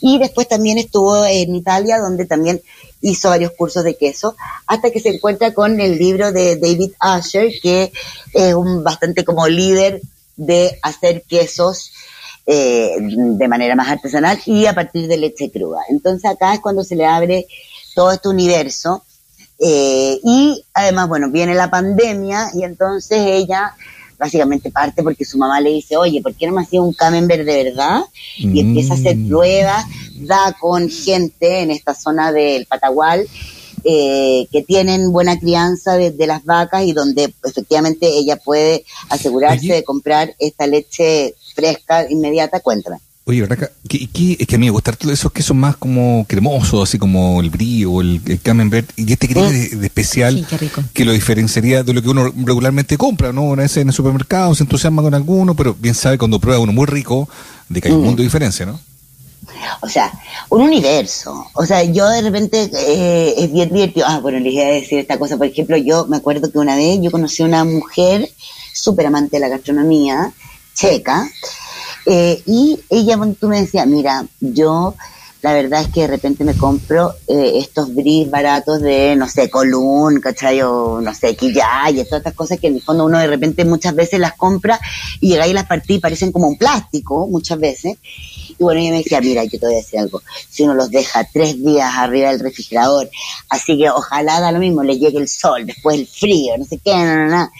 Y 0.01 0.19
después 0.19 0.49
también 0.49 0.79
estuvo 0.79 1.25
en 1.25 1.55
Italia, 1.55 1.99
donde 1.99 2.27
también 2.27 2.61
hizo 3.03 3.29
varios 3.29 3.53
cursos 3.53 3.85
de 3.85 3.97
queso, 3.97 4.37
hasta 4.67 4.91
que 4.91 5.01
se 5.01 5.11
encuentra 5.11 5.55
con 5.55 5.81
el 5.81 5.99
libro 5.99 6.33
de 6.33 6.57
David 6.57 6.93
Asher, 6.99 7.53
que 7.63 7.93
es 8.33 8.55
un 8.55 8.83
bastante 8.83 9.25
como 9.25 9.47
líder 9.47 10.01
de 10.37 10.79
hacer 10.83 11.23
quesos 11.23 11.93
eh, 12.47 12.97
de 12.99 13.49
manera 13.49 13.77
más 13.77 13.89
artesanal 13.89 14.41
y 14.47 14.67
a 14.67 14.75
partir 14.75 15.07
de 15.07 15.17
leche 15.17 15.51
cruda. 15.51 15.81
Entonces 15.89 16.31
acá 16.31 16.55
es 16.55 16.61
cuando 16.61 16.83
se 16.83 16.97
le 16.97 17.07
abre 17.07 17.47
todo 17.95 18.11
este 18.13 18.29
universo. 18.29 19.05
Eh, 19.63 20.19
y 20.25 20.65
además, 20.73 21.09
bueno, 21.09 21.31
viene 21.31 21.55
la 21.55 21.71
pandemia 21.71 22.49
y 22.55 22.65
entonces 22.65 23.19
ella 23.21 23.75
básicamente 24.19 24.71
parte 24.71 25.03
porque 25.03 25.25
su 25.25 25.39
mamá 25.39 25.61
le 25.61 25.71
dice, 25.71 25.97
oye, 25.97 26.21
¿por 26.23 26.35
qué 26.35 26.47
no 26.47 26.55
me 26.55 26.63
hacía 26.63 26.83
un 26.83 26.93
camembert 26.93 27.45
de 27.45 27.65
verdad? 27.65 28.03
Y 28.37 28.61
empieza 28.61 28.95
a 28.95 28.97
hacer 28.97 29.17
mm. 29.17 29.29
pruebas, 29.29 29.85
da 30.21 30.55
con 30.61 30.89
gente 30.91 31.61
en 31.61 31.71
esta 31.71 31.95
zona 31.95 32.31
del 32.31 32.67
Patagual, 32.67 33.27
eh, 33.83 34.47
que 34.53 34.63
tienen 34.63 35.11
buena 35.11 35.39
crianza 35.39 35.97
de, 35.97 36.27
las 36.27 36.45
vacas 36.45 36.85
y 36.85 36.93
donde 36.93 37.33
efectivamente 37.45 38.07
ella 38.09 38.37
puede 38.37 38.85
asegurarse 39.09 39.73
de 39.73 39.85
comprar 39.85 40.35
esta 40.39 40.67
leche 40.67 41.35
fresca, 41.55 42.07
inmediata, 42.11 42.61
cuéntame. 42.61 42.99
Oye, 43.31 43.43
¿verdad? 43.43 43.71
es 43.89 44.09
que 44.09 44.55
a 44.57 44.59
mí 44.59 44.67
me 44.67 44.71
gustan 44.73 44.97
todos 44.97 45.15
esos 45.15 45.31
quesos 45.31 45.57
más 45.57 45.77
como 45.77 46.25
cremosos, 46.27 46.83
así 46.83 46.99
como 46.99 47.41
el 47.41 47.49
brie 47.49 47.87
o 47.87 48.01
el, 48.01 48.21
camembert, 48.43 48.91
y 48.97 49.13
este 49.13 49.29
que 49.29 49.35
de, 49.35 49.87
especial 49.87 50.45
que 50.93 51.05
lo 51.05 51.13
diferenciaría 51.13 51.85
de 51.85 51.93
lo 51.93 52.03
que 52.03 52.09
uno 52.09 52.25
regularmente 52.25 52.99
compra, 52.99 53.33
¿no? 53.33 53.43
Una 53.43 53.63
vez 53.63 53.77
en 53.77 53.87
el 53.87 53.95
supermercado 53.95 54.53
se 54.57 54.65
entusiasma 54.65 55.01
con 55.01 55.15
alguno, 55.15 55.55
pero 55.55 55.77
bien 55.79 55.95
sabe 55.95 56.19
cuando 56.19 56.41
prueba 56.41 56.59
uno 56.61 56.73
muy 56.73 56.87
rico 56.87 57.29
de 57.69 57.81
que 57.81 57.87
hay 57.87 57.95
un 57.95 58.01
mm. 58.01 58.05
mundo 58.05 58.23
de 58.23 58.25
diferencia, 58.25 58.67
¿no? 58.67 58.81
O 59.81 59.89
sea, 59.89 60.11
un 60.49 60.63
universo. 60.63 61.47
O 61.55 61.65
sea, 61.65 61.85
yo 61.85 62.09
de 62.09 62.23
repente 62.23 62.69
eh, 62.75 63.35
es 63.39 63.53
bien 63.53 63.73
divertido. 63.73 64.07
Ah, 64.09 64.19
bueno, 64.19 64.41
les 64.41 64.55
iba 64.55 64.65
a 64.65 64.71
decir 64.71 64.99
esta 64.99 65.21
cosa. 65.21 65.37
Por 65.37 65.47
ejemplo, 65.47 65.77
yo 65.77 66.07
me 66.07 66.17
acuerdo 66.17 66.51
que 66.51 66.59
una 66.59 66.75
vez 66.75 66.99
yo 67.01 67.13
conocí 67.13 67.45
a 67.45 67.47
una 67.47 67.63
mujer 67.63 68.29
súper 68.73 69.07
amante 69.07 69.37
de 69.37 69.41
la 69.41 69.49
gastronomía 69.49 70.33
checa 70.75 71.31
eh, 72.13 72.43
y 72.45 72.77
ella, 72.91 73.17
tú 73.39 73.47
me 73.47 73.61
decías, 73.61 73.87
mira, 73.87 74.27
yo 74.41 74.97
la 75.43 75.53
verdad 75.53 75.83
es 75.83 75.89
que 75.89 76.01
de 76.01 76.07
repente 76.09 76.43
me 76.43 76.55
compro 76.55 77.15
eh, 77.29 77.53
estos 77.55 77.95
bris 77.95 78.29
baratos 78.29 78.83
de, 78.83 79.15
no 79.15 79.29
sé, 79.29 79.49
Colún, 79.49 80.21
¿cachai? 80.21 80.59
No 80.59 81.15
sé, 81.15 81.37
Quillay, 81.37 81.95
todas 82.05 82.19
estas 82.19 82.35
cosas 82.35 82.59
que 82.59 82.67
en 82.67 82.75
el 82.75 82.83
fondo 82.83 83.05
uno 83.05 83.17
de 83.17 83.29
repente 83.29 83.65
muchas 83.65 83.95
veces 83.95 84.19
las 84.19 84.33
compra 84.33 84.81
y 85.21 85.29
llega 85.29 85.47
y 85.47 85.53
las 85.53 85.67
partí 85.67 85.95
y 85.95 85.99
parecen 86.01 86.33
como 86.33 86.49
un 86.49 86.59
plástico, 86.59 87.29
muchas 87.29 87.61
veces. 87.61 87.97
Y 88.03 88.57
bueno, 88.59 88.81
ella 88.81 88.91
me 88.91 88.99
decía, 88.99 89.21
mira, 89.21 89.45
yo 89.45 89.61
te 89.61 89.67
voy 89.67 89.75
a 89.75 89.79
decir 89.79 90.01
algo, 90.01 90.21
si 90.49 90.65
uno 90.65 90.75
los 90.75 90.91
deja 90.91 91.25
tres 91.33 91.63
días 91.65 91.93
arriba 91.95 92.31
del 92.31 92.41
refrigerador, 92.41 93.09
así 93.49 93.79
que 93.79 93.89
ojalá 93.89 94.41
da 94.41 94.51
lo 94.51 94.59
mismo, 94.59 94.83
le 94.83 94.99
llegue 94.99 95.19
el 95.19 95.29
sol, 95.29 95.65
después 95.65 95.97
el 95.97 96.09
frío, 96.09 96.59
no 96.59 96.65
sé 96.65 96.79
qué, 96.79 96.93
no, 96.93 97.15
no, 97.15 97.29
no 97.29 97.51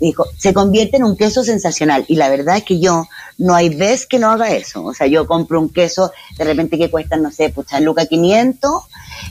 dijo, 0.00 0.24
se 0.38 0.54
convierte 0.54 0.96
en 0.96 1.04
un 1.04 1.16
queso 1.16 1.44
sensacional. 1.44 2.04
Y 2.08 2.16
la 2.16 2.28
verdad 2.28 2.56
es 2.56 2.64
que 2.64 2.80
yo, 2.80 3.06
no 3.38 3.54
hay 3.54 3.68
vez 3.68 4.06
que 4.06 4.18
no 4.18 4.30
haga 4.30 4.50
eso. 4.52 4.84
O 4.84 4.94
sea, 4.94 5.06
yo 5.06 5.26
compro 5.26 5.60
un 5.60 5.68
queso 5.68 6.12
de 6.38 6.44
repente 6.44 6.78
que 6.78 6.90
cuesta, 6.90 7.16
no 7.16 7.30
sé, 7.30 7.50
pucha, 7.50 7.80
Luca 7.80 8.06
500, 8.06 8.82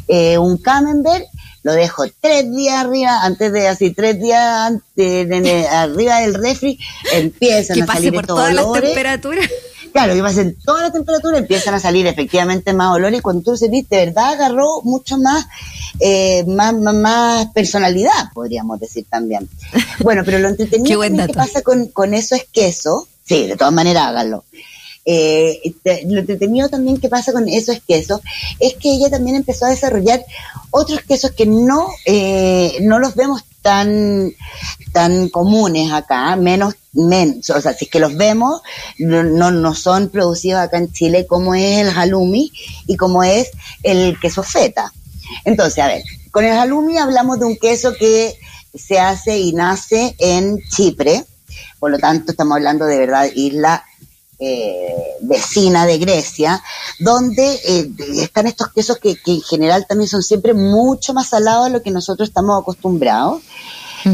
eh, 0.08 0.38
un 0.38 0.58
camembert, 0.58 1.26
lo 1.64 1.74
dejo 1.74 2.04
tres 2.20 2.52
días 2.52 2.76
arriba, 2.76 3.24
antes 3.24 3.52
de 3.54 3.68
así, 3.68 3.92
tres 3.92 4.20
días 4.20 4.42
antes 4.42 5.30
de, 5.30 5.68
arriba 5.72 6.20
del 6.20 6.36
refri, 6.36 6.80
empiezan 7.14 7.82
a 7.82 7.86
salir 7.86 8.14
por 8.14 8.28
todas 8.28 8.54
las 8.54 8.72
temperaturas. 8.72 9.50
Claro, 9.92 10.14
que 10.14 10.22
pasen 10.22 10.58
toda 10.64 10.84
la 10.84 10.92
temperatura, 10.92 11.38
empiezan 11.38 11.74
a 11.74 11.80
salir 11.80 12.08
efectivamente 12.08 12.72
más 12.72 12.96
olores 12.96 13.20
y 13.20 13.22
cuando 13.22 13.44
tú 13.44 13.58
se 13.58 13.68
viste, 13.68 13.98
de 13.98 14.06
verdad 14.06 14.34
agarró 14.34 14.82
mucho 14.84 15.18
más, 15.18 15.46
eh, 16.00 16.44
más, 16.46 16.74
más, 16.74 17.48
personalidad, 17.54 18.32
podríamos 18.34 18.80
decir 18.80 19.06
también. 19.10 19.48
Bueno, 20.00 20.24
pero 20.26 20.40
lo 20.40 20.50
entretenido 20.50 21.02
que 21.28 21.34
pasa 21.34 21.62
con, 21.62 21.88
con 21.88 22.14
eso 22.14 22.36
es 22.36 22.46
queso, 22.52 23.08
sí, 23.24 23.48
de 23.48 23.56
todas 23.56 23.74
maneras 23.74 24.08
háganlo. 24.08 24.44
Eh, 25.04 25.74
lo 26.06 26.20
entretenido 26.20 26.70
también 26.70 27.00
que 27.00 27.10
pasa 27.10 27.32
con 27.32 27.50
eso 27.50 27.72
es 27.72 27.82
queso, 27.82 28.22
es 28.60 28.76
que 28.76 28.94
ella 28.94 29.10
también 29.10 29.36
empezó 29.36 29.66
a 29.66 29.70
desarrollar 29.70 30.24
otros 30.70 31.02
quesos 31.02 31.32
que 31.32 31.48
no, 31.48 31.88
eh, 32.06 32.78
no 32.82 33.00
los 33.00 33.16
vemos 33.16 33.42
tan, 33.64 34.32
tan 34.92 35.30
comunes 35.30 35.92
acá, 35.92 36.36
menos, 36.36 36.76
menos, 36.94 37.50
o 37.50 37.62
sea, 37.62 37.74
si 37.74 37.86
es 37.86 37.92
que 37.92 38.00
los 38.00 38.16
vemos, 38.16 38.62
no, 39.00 39.24
no 39.24 39.76
son 39.76 40.10
producidos 40.10 40.62
acá 40.62 40.78
en 40.78 40.92
Chile 40.92 41.26
como 41.26 41.56
es 41.56 41.80
el 41.80 41.90
halloumi 41.90 42.52
y 42.86 42.96
como 42.96 43.24
es 43.24 43.50
el 43.82 44.20
queso 44.20 44.44
feta. 44.44 44.94
Entonces, 45.46 45.80
a 45.84 45.88
ver, 45.88 46.04
con 46.32 46.46
el 46.46 46.58
halloumi 46.58 46.98
hablamos 46.98 47.40
de 47.40 47.46
un 47.46 47.58
queso 47.58 47.94
que 47.94 48.36
se 48.74 49.00
hace 49.00 49.38
y 49.38 49.54
nace 49.54 50.16
en 50.18 50.60
Chipre, 50.70 51.26
por 51.80 51.92
lo 51.92 52.00
tanto 52.00 52.32
estamos 52.32 52.56
hablando 52.56 52.86
de 52.86 52.98
verdad 52.98 53.30
isla 53.36 53.84
eh, 54.44 54.96
vecina 55.22 55.86
de 55.86 56.00
Grecia, 56.00 56.64
donde 56.98 57.60
eh, 57.64 57.92
están 58.18 58.48
estos 58.48 58.72
quesos 58.74 58.98
que, 58.98 59.16
en 59.24 59.42
general 59.42 59.86
también 59.88 60.10
son 60.10 60.24
siempre 60.24 60.56
mucho 60.56 61.14
más 61.14 61.30
salados 61.30 61.68
a 61.68 61.70
lo 61.70 61.84
que 61.84 61.92
nosotros 61.92 62.30
estamos 62.30 62.60
acostumbrados. 62.60 63.44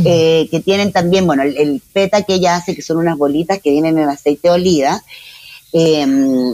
Eh, 0.03 0.49
que 0.51 0.59
tienen 0.59 0.91
también, 0.91 1.25
bueno, 1.25 1.43
el, 1.43 1.81
peta 1.93 2.23
que 2.23 2.33
ella 2.33 2.57
hace, 2.57 2.75
que 2.75 2.81
son 2.81 2.97
unas 2.97 3.17
bolitas 3.17 3.61
que 3.61 3.71
vienen 3.71 3.97
en 3.97 4.09
aceite 4.09 4.49
de 4.49 4.55
oliva. 4.55 5.01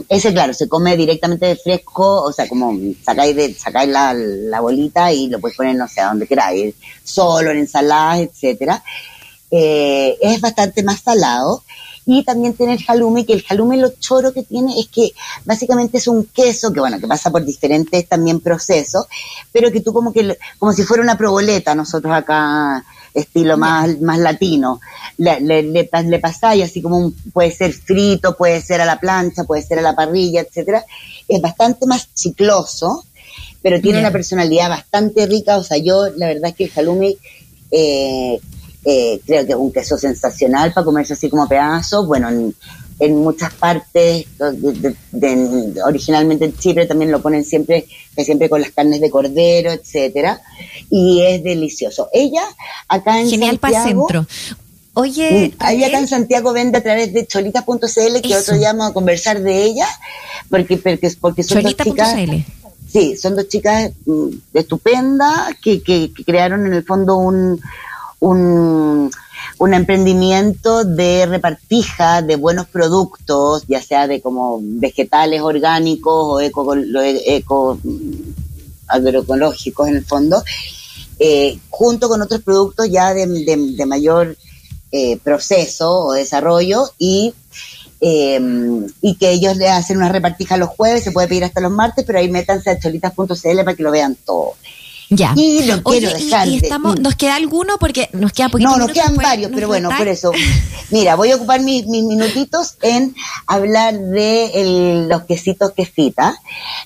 Ese, 0.08 0.32
claro, 0.32 0.52
se 0.54 0.68
come 0.68 0.96
directamente 0.96 1.46
de 1.46 1.56
fresco, 1.56 2.22
o 2.22 2.32
sea, 2.32 2.48
como 2.48 2.76
sacáis, 3.04 3.36
de, 3.36 3.54
sacáis 3.54 3.90
la, 3.90 4.12
la 4.14 4.60
bolita 4.60 5.12
y 5.12 5.28
lo 5.28 5.40
puedes 5.40 5.56
poner, 5.56 5.76
no 5.76 5.88
sé, 5.88 6.00
a 6.00 6.08
donde 6.08 6.26
queráis, 6.26 6.74
solo 7.02 7.50
en 7.50 7.58
ensaladas, 7.58 8.20
etcétera. 8.20 8.82
es 9.50 10.40
bastante 10.40 10.82
más 10.82 11.00
salado 11.00 11.62
y 12.06 12.22
también 12.22 12.54
tiene 12.54 12.74
el 12.74 12.84
halloumi, 12.86 13.24
que 13.24 13.32
el 13.32 13.44
halloumi 13.48 13.78
lo 13.78 13.90
choro 13.98 14.32
que 14.32 14.42
tiene 14.42 14.78
es 14.78 14.88
que 14.88 15.12
básicamente 15.44 15.98
es 15.98 16.08
un 16.08 16.26
queso 16.26 16.72
que, 16.72 16.80
bueno, 16.80 17.00
que 17.00 17.06
pasa 17.06 17.30
por 17.30 17.44
diferentes 17.44 18.06
también 18.08 18.40
procesos, 18.40 19.06
pero 19.52 19.70
que 19.70 19.80
tú 19.80 19.92
como 19.92 20.12
que, 20.12 20.36
como 20.58 20.72
si 20.72 20.82
fuera 20.82 21.02
una 21.02 21.16
proboleta, 21.16 21.74
nosotros 21.74 22.12
acá, 22.12 22.84
estilo 23.14 23.56
más, 23.56 24.00
más 24.00 24.18
latino, 24.18 24.80
le, 25.18 25.40
le, 25.40 25.62
le, 25.62 26.18
pasáis 26.18 26.64
así 26.64 26.82
como 26.82 26.98
un, 26.98 27.14
puede 27.32 27.50
ser 27.52 27.72
frito, 27.72 28.36
puede 28.36 28.60
ser 28.60 28.80
a 28.80 28.84
la 28.84 28.98
plancha, 28.98 29.44
puede 29.44 29.62
ser 29.62 29.78
a 29.78 29.82
la 29.82 29.94
parrilla, 29.94 30.40
etcétera, 30.40 30.84
es 31.28 31.40
bastante 31.40 31.86
más 31.86 32.12
chicloso, 32.12 33.04
pero 33.62 33.80
tiene 33.80 34.00
una 34.00 34.10
personalidad 34.10 34.68
bastante 34.68 35.26
rica, 35.26 35.56
o 35.56 35.62
sea, 35.62 35.78
yo 35.78 36.08
la 36.16 36.26
verdad 36.26 36.50
es 36.50 36.54
que 36.54 36.64
el 36.64 36.72
halloumi 36.74 37.16
eh, 37.70 38.38
eh, 38.84 39.20
creo 39.24 39.46
que 39.46 39.52
es 39.52 39.58
un 39.58 39.72
queso 39.72 39.96
sensacional 39.96 40.72
para 40.72 40.84
comerse 40.84 41.14
así 41.14 41.30
como 41.30 41.48
pedazo. 41.48 42.06
Bueno, 42.06 42.28
en, 42.28 42.54
muchas 43.00 43.52
partes, 43.54 44.26
originalmente 45.84 46.44
en 46.44 46.56
Chipre 46.56 46.86
también 46.86 47.10
lo 47.10 47.20
ponen 47.20 47.44
siempre, 47.44 47.86
siempre 48.16 48.48
con 48.48 48.60
las 48.60 48.70
carnes 48.70 49.00
de 49.00 49.10
cordero, 49.10 49.72
etcétera, 49.72 50.40
y 50.90 51.22
es 51.22 51.42
delicioso. 51.42 52.08
Ella 52.12 52.44
acá 52.88 53.20
en 53.20 53.30
Genial 53.30 53.58
para 53.58 53.84
centro. 53.84 54.26
Oye, 54.94 55.48
mm, 55.48 55.56
ahí 55.58 55.82
acá 55.82 55.98
en 55.98 56.06
Santiago 56.06 56.52
vende 56.52 56.78
a 56.78 56.82
través 56.82 57.12
de 57.12 57.26
cholitas.cl, 57.26 58.20
que 58.22 58.36
otro 58.36 58.56
día 58.56 58.72
vamos 58.72 58.90
a 58.90 58.94
conversar 58.94 59.40
de 59.40 59.64
ella, 59.64 59.88
porque, 60.48 60.76
porque, 60.76 61.12
porque 61.20 61.42
son 61.42 61.62
dos 61.62 61.76
chicas. 61.76 62.14
Sí, 62.92 63.16
son 63.16 63.34
dos 63.34 63.48
chicas 63.48 63.90
mm, 64.06 64.28
estupendas 64.54 65.56
que, 65.60 65.82
que 65.82 66.12
crearon 66.24 66.64
en 66.66 66.74
el 66.74 66.84
fondo 66.84 67.16
un, 67.16 67.60
un, 68.20 69.10
un 69.58 69.74
emprendimiento 69.74 70.84
de 70.84 71.26
repartija 71.26 72.22
de 72.22 72.36
buenos 72.36 72.66
productos, 72.66 73.64
ya 73.68 73.82
sea 73.82 74.06
de 74.06 74.20
como 74.20 74.58
vegetales 74.62 75.40
orgánicos 75.42 76.14
o 76.14 76.40
eco, 76.40 76.74
eco 77.26 77.78
agroecológicos 78.88 79.88
en 79.88 79.96
el 79.96 80.04
fondo, 80.04 80.42
eh, 81.18 81.58
junto 81.70 82.08
con 82.08 82.22
otros 82.22 82.42
productos 82.42 82.90
ya 82.90 83.14
de, 83.14 83.26
de, 83.26 83.86
mayor 83.86 84.36
eh, 84.90 85.18
proceso 85.22 86.06
o 86.06 86.12
desarrollo 86.12 86.90
y 86.98 87.34
eh, 88.00 88.38
y 89.00 89.14
que 89.14 89.30
ellos 89.30 89.56
le 89.56 89.68
hacen 89.68 89.96
una 89.96 90.10
repartija 90.10 90.58
los 90.58 90.68
jueves, 90.68 91.04
se 91.04 91.12
puede 91.12 91.28
pedir 91.28 91.44
hasta 91.44 91.62
los 91.62 91.72
martes, 91.72 92.04
pero 92.04 92.18
ahí 92.18 92.30
métanse 92.30 92.68
a 92.68 92.78
cholitas.cl 92.78 93.64
para 93.64 93.74
que 93.74 93.82
lo 93.82 93.90
vean 93.90 94.14
todo. 94.26 94.54
Ya. 95.16 95.32
Y 95.36 95.64
lo 95.64 95.82
quiero 95.82 96.10
dejar. 96.10 96.48
Y, 96.48 96.56
estamos, 96.56 96.98
¿Nos 97.00 97.14
queda 97.14 97.36
alguno? 97.36 97.78
Porque 97.78 98.08
nos 98.12 98.32
queda 98.32 98.48
poquito. 98.48 98.70
No, 98.70 98.76
nos 98.76 98.90
quedan 98.90 99.16
varios, 99.16 99.50
pero 99.54 99.68
bueno, 99.68 99.90
por 99.96 100.08
eso. 100.08 100.32
Mira, 100.90 101.16
voy 101.16 101.30
a 101.30 101.36
ocupar 101.36 101.60
mis, 101.60 101.86
minutitos 101.86 102.76
en 102.82 103.14
hablar 103.46 103.98
de 103.98 105.06
los 105.08 105.22
quesitos 105.24 105.72
quesita. 105.72 106.36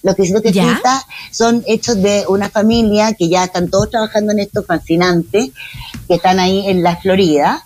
Los 0.03 0.15
quesitos 0.15 0.43
quesita 0.43 1.05
son 1.31 1.63
hechos 1.67 2.01
de 2.03 2.25
una 2.29 2.49
familia 2.49 3.15
que 3.15 3.29
ya 3.29 3.45
están 3.45 3.69
todos 3.69 3.91
trabajando 3.91 4.33
en 4.33 4.41
esto 4.41 4.63
fascinante, 4.63 5.51
que 6.07 6.15
están 6.15 6.39
ahí 6.39 6.69
en 6.69 6.83
la 6.83 6.97
Florida. 6.97 7.65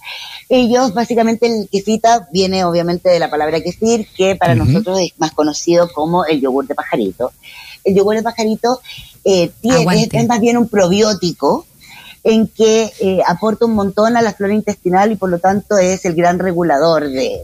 Ellos, 0.48 0.92
básicamente, 0.92 1.46
el 1.46 1.68
quesita 1.70 2.28
viene 2.30 2.64
obviamente 2.64 3.08
de 3.08 3.18
la 3.18 3.30
palabra 3.30 3.62
quesir, 3.62 4.06
que 4.14 4.36
para 4.36 4.54
nosotros 4.54 4.98
es 5.00 5.12
más 5.18 5.32
conocido 5.32 5.88
como 5.94 6.26
el 6.26 6.40
yogur 6.40 6.66
de 6.66 6.74
pajarito. 6.74 7.32
El 7.84 7.94
yogur 7.94 8.16
de 8.16 8.22
pajarito 8.22 8.80
eh, 9.24 9.50
tiene, 9.60 10.08
es, 10.12 10.28
más 10.28 10.40
bien 10.40 10.56
un 10.56 10.68
probiótico 10.68 11.66
en 12.24 12.46
que 12.46 12.92
eh, 13.00 13.18
aporta 13.26 13.66
un 13.66 13.74
montón 13.74 14.16
a 14.16 14.22
la 14.22 14.32
flora 14.32 14.54
intestinal 14.54 15.10
y 15.10 15.16
por 15.16 15.28
lo 15.28 15.40
tanto 15.40 15.76
es 15.76 16.04
el 16.04 16.14
gran 16.14 16.38
regulador 16.38 17.08
de, 17.08 17.42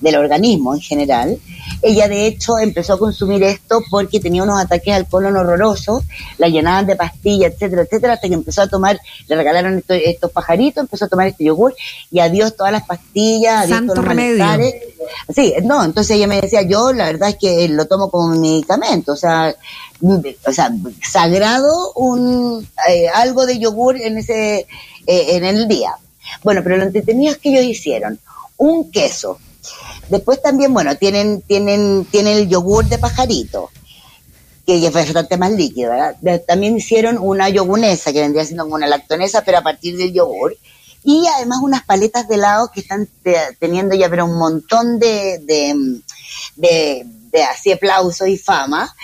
del 0.00 0.16
organismo 0.16 0.74
en 0.74 0.80
general. 0.80 1.38
Ella 1.82 2.08
de 2.08 2.26
hecho 2.26 2.58
empezó 2.58 2.94
a 2.94 2.98
consumir 2.98 3.42
esto 3.42 3.82
porque 3.90 4.18
tenía 4.18 4.44
unos 4.44 4.60
ataques 4.60 4.94
al 4.94 5.06
colon 5.06 5.36
horrorosos, 5.36 6.04
la 6.38 6.48
llenaban 6.48 6.86
de 6.86 6.96
pastillas, 6.96 7.52
etcétera, 7.52 7.82
etcétera, 7.82 8.12
hasta 8.14 8.28
que 8.28 8.34
empezó 8.34 8.62
a 8.62 8.66
tomar, 8.66 8.98
le 9.28 9.36
regalaron 9.36 9.82
estos, 9.88 10.30
pajaritos, 10.30 10.82
empezó 10.82 11.04
a 11.04 11.08
tomar 11.08 11.26
este 11.26 11.44
yogur 11.44 11.74
y 12.10 12.20
adiós 12.20 12.56
todas 12.56 12.72
las 12.72 12.86
pastillas, 12.86 13.64
adiós 13.64 13.82
todos 13.82 13.96
los 13.98 14.06
malestares. 14.06 14.74
Sí, 15.34 15.54
no, 15.64 15.84
entonces 15.84 16.16
ella 16.16 16.28
me 16.28 16.40
decía, 16.40 16.62
yo 16.62 16.92
la 16.92 17.06
verdad 17.06 17.30
es 17.30 17.36
que 17.36 17.68
lo 17.68 17.86
tomo 17.86 18.10
como 18.10 18.28
medicamento, 18.28 19.12
o 19.12 19.16
sea, 19.16 19.54
o 20.02 20.52
sea, 20.52 20.70
sagrado 21.08 21.92
un 21.94 22.66
eh, 22.88 23.08
algo 23.08 23.46
de 23.46 23.58
yogur 23.58 23.96
en 23.96 24.18
ese 24.18 24.66
eh, 25.06 25.36
en 25.36 25.44
el 25.44 25.68
día. 25.68 25.94
Bueno, 26.42 26.62
pero 26.64 26.76
lo 26.76 26.84
entretenido 26.84 27.32
es 27.32 27.38
que 27.38 27.50
ellos 27.50 27.64
hicieron 27.64 28.18
un 28.56 28.90
queso. 28.90 29.38
Después 30.08 30.42
también, 30.42 30.74
bueno, 30.74 30.96
tienen 30.96 31.42
tienen 31.42 32.04
tienen 32.10 32.36
el 32.36 32.48
yogur 32.48 32.84
de 32.86 32.98
pajarito, 32.98 33.70
que 34.66 34.84
es 34.84 34.92
bastante 34.92 35.36
más 35.36 35.52
líquido, 35.52 35.90
¿verdad? 35.90 36.42
También 36.46 36.76
hicieron 36.76 37.18
una 37.18 37.48
yogunesa, 37.48 38.12
que 38.12 38.22
vendría 38.22 38.44
siendo 38.44 38.64
como 38.64 38.74
una 38.74 38.88
lactonesa, 38.88 39.42
pero 39.44 39.58
a 39.58 39.62
partir 39.62 39.96
del 39.96 40.12
yogur. 40.12 40.56
Y 41.04 41.26
además 41.36 41.58
unas 41.62 41.84
paletas 41.84 42.28
de 42.28 42.36
helado 42.36 42.70
que 42.72 42.80
están 42.80 43.08
teniendo 43.58 43.94
ya 43.94 44.08
pero 44.08 44.24
un 44.24 44.38
montón 44.38 45.00
de, 45.00 45.38
de, 45.40 46.00
de, 46.54 47.06
de 47.32 47.42
así 47.42 47.72
aplausos 47.72 48.28
y 48.28 48.36
fama 48.36 48.94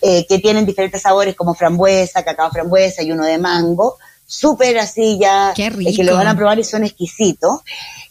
eh, 0.00 0.26
que 0.26 0.38
tienen 0.38 0.66
diferentes 0.66 1.02
sabores 1.02 1.34
como 1.34 1.54
frambuesa, 1.54 2.22
cacao 2.22 2.50
frambuesa 2.50 3.02
y 3.02 3.12
uno 3.12 3.24
de 3.24 3.38
mango, 3.38 3.96
súper 4.26 4.78
así 4.78 5.18
ya, 5.18 5.52
Qué 5.54 5.66
eh, 5.66 5.94
que 5.94 6.04
lo 6.04 6.14
van 6.14 6.28
a 6.28 6.36
probar 6.36 6.58
y 6.58 6.64
son 6.64 6.84
exquisitos. 6.84 7.60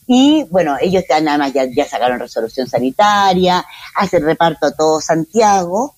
Y 0.06 0.44
bueno, 0.50 0.76
ellos 0.82 1.04
ya 1.08 1.20
nada 1.22 1.38
más 1.38 1.54
ya, 1.54 1.66
ya 1.66 1.88
sacaron 1.88 2.20
resolución 2.20 2.68
sanitaria, 2.68 3.66
hacen 3.96 4.24
reparto 4.24 4.68
a 4.68 4.72
todo 4.72 5.00
Santiago. 5.00 5.96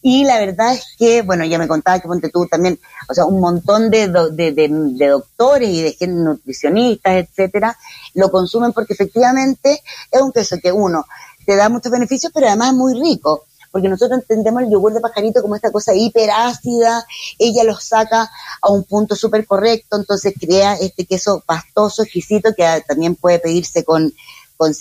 Y 0.00 0.24
la 0.24 0.38
verdad 0.38 0.74
es 0.74 0.94
que, 0.96 1.22
bueno, 1.22 1.44
ya 1.44 1.58
me 1.58 1.66
contaba 1.66 1.98
que 1.98 2.06
ponte 2.06 2.30
tú 2.30 2.46
también, 2.46 2.78
o 3.08 3.14
sea, 3.14 3.24
un 3.24 3.40
montón 3.40 3.90
de, 3.90 4.06
de, 4.08 4.52
de, 4.52 4.68
de 4.70 5.06
doctores 5.08 5.68
y 5.68 5.82
de 5.82 6.06
nutricionistas, 6.06 7.14
etcétera, 7.14 7.76
lo 8.14 8.30
consumen 8.30 8.72
porque 8.72 8.92
efectivamente 8.92 9.82
es 10.10 10.20
un 10.22 10.30
queso 10.30 10.56
que 10.62 10.70
uno 10.70 11.04
te 11.44 11.56
da 11.56 11.68
muchos 11.68 11.90
beneficios, 11.90 12.30
pero 12.32 12.46
además 12.46 12.68
es 12.68 12.74
muy 12.74 13.00
rico 13.00 13.47
porque 13.70 13.88
nosotros 13.88 14.20
entendemos 14.20 14.62
el 14.62 14.70
yogur 14.70 14.92
de 14.92 15.00
pajarito 15.00 15.42
como 15.42 15.56
esta 15.56 15.70
cosa 15.70 15.94
hiperácida, 15.94 17.04
ella 17.38 17.64
lo 17.64 17.76
saca 17.76 18.30
a 18.62 18.70
un 18.70 18.84
punto 18.84 19.14
súper 19.14 19.46
correcto, 19.46 19.96
entonces 19.96 20.34
crea 20.38 20.74
este 20.74 21.06
queso 21.06 21.42
pastoso, 21.46 22.02
exquisito, 22.02 22.54
que 22.56 22.82
también 22.86 23.14
puede 23.14 23.38
pedirse 23.38 23.84
con, 23.84 24.12
con 24.56 24.72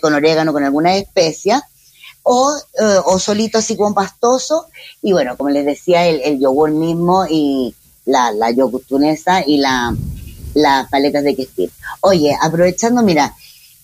con 0.00 0.14
orégano, 0.14 0.52
con 0.52 0.64
alguna 0.64 0.96
especia, 0.96 1.64
o, 2.22 2.52
eh, 2.78 2.98
o 3.04 3.18
solito 3.18 3.58
así 3.58 3.76
como 3.76 3.94
pastoso, 3.94 4.66
y 5.02 5.12
bueno, 5.12 5.36
como 5.36 5.50
les 5.50 5.64
decía, 5.64 6.06
el, 6.06 6.38
yogur 6.38 6.70
mismo 6.70 7.26
y 7.28 7.74
la, 8.04 8.32
la 8.32 8.50
yogurtunesa 8.50 9.42
y 9.46 9.58
la, 9.58 9.94
las 10.54 10.88
paletas 10.88 11.24
de 11.24 11.36
quesir. 11.36 11.70
Oye, 12.00 12.36
aprovechando, 12.40 13.02
mira, 13.02 13.34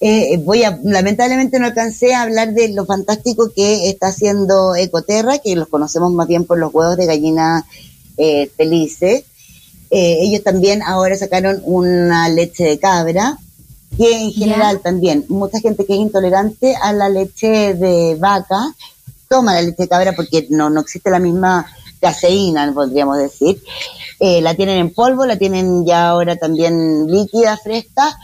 eh, 0.01 0.39
voy 0.45 0.63
a, 0.63 0.79
lamentablemente 0.83 1.59
no 1.59 1.67
alcancé 1.67 2.15
a 2.15 2.23
hablar 2.23 2.53
de 2.53 2.69
lo 2.69 2.85
fantástico 2.85 3.51
que 3.55 3.89
está 3.89 4.09
haciendo 4.09 4.75
Ecoterra, 4.75 5.39
que 5.39 5.57
los 5.57 5.69
conocemos 5.69 6.13
más 6.13 6.29
bien 6.29 6.45
por 6.45 6.59
los 6.59 6.73
huevos 6.73 6.97
de 6.97 7.07
gallina 7.07 7.65
eh, 8.19 8.51
felices. 8.57 9.25
Eh, 9.91 10.19
ellos 10.21 10.43
también 10.43 10.83
ahora 10.83 11.17
sacaron 11.17 11.63
una 11.65 12.29
leche 12.29 12.65
de 12.65 12.79
cabra, 12.79 13.39
que 13.97 14.21
en 14.21 14.33
general 14.33 14.81
también, 14.81 15.25
mucha 15.29 15.61
gente 15.61 15.87
que 15.87 15.95
es 15.95 16.01
intolerante 16.01 16.75
a 16.77 16.93
la 16.93 17.09
leche 17.09 17.75
de 17.75 18.17
vaca, 18.17 18.75
toma 19.29 19.55
la 19.55 19.63
leche 19.63 19.85
de 19.85 19.89
cabra 19.89 20.13
porque 20.15 20.47
no, 20.51 20.69
no 20.69 20.81
existe 20.81 21.09
la 21.09 21.19
misma 21.19 21.67
caseína, 22.01 22.71
podríamos 22.75 23.17
decir. 23.17 23.63
Eh, 24.21 24.41
la 24.43 24.55
tienen 24.55 24.79
en 24.79 24.93
polvo, 24.93 25.25
la 25.25 25.39
tienen 25.39 25.87
ya 25.87 26.09
ahora 26.09 26.37
también 26.37 27.07
líquida, 27.11 27.57
fresca. 27.57 28.19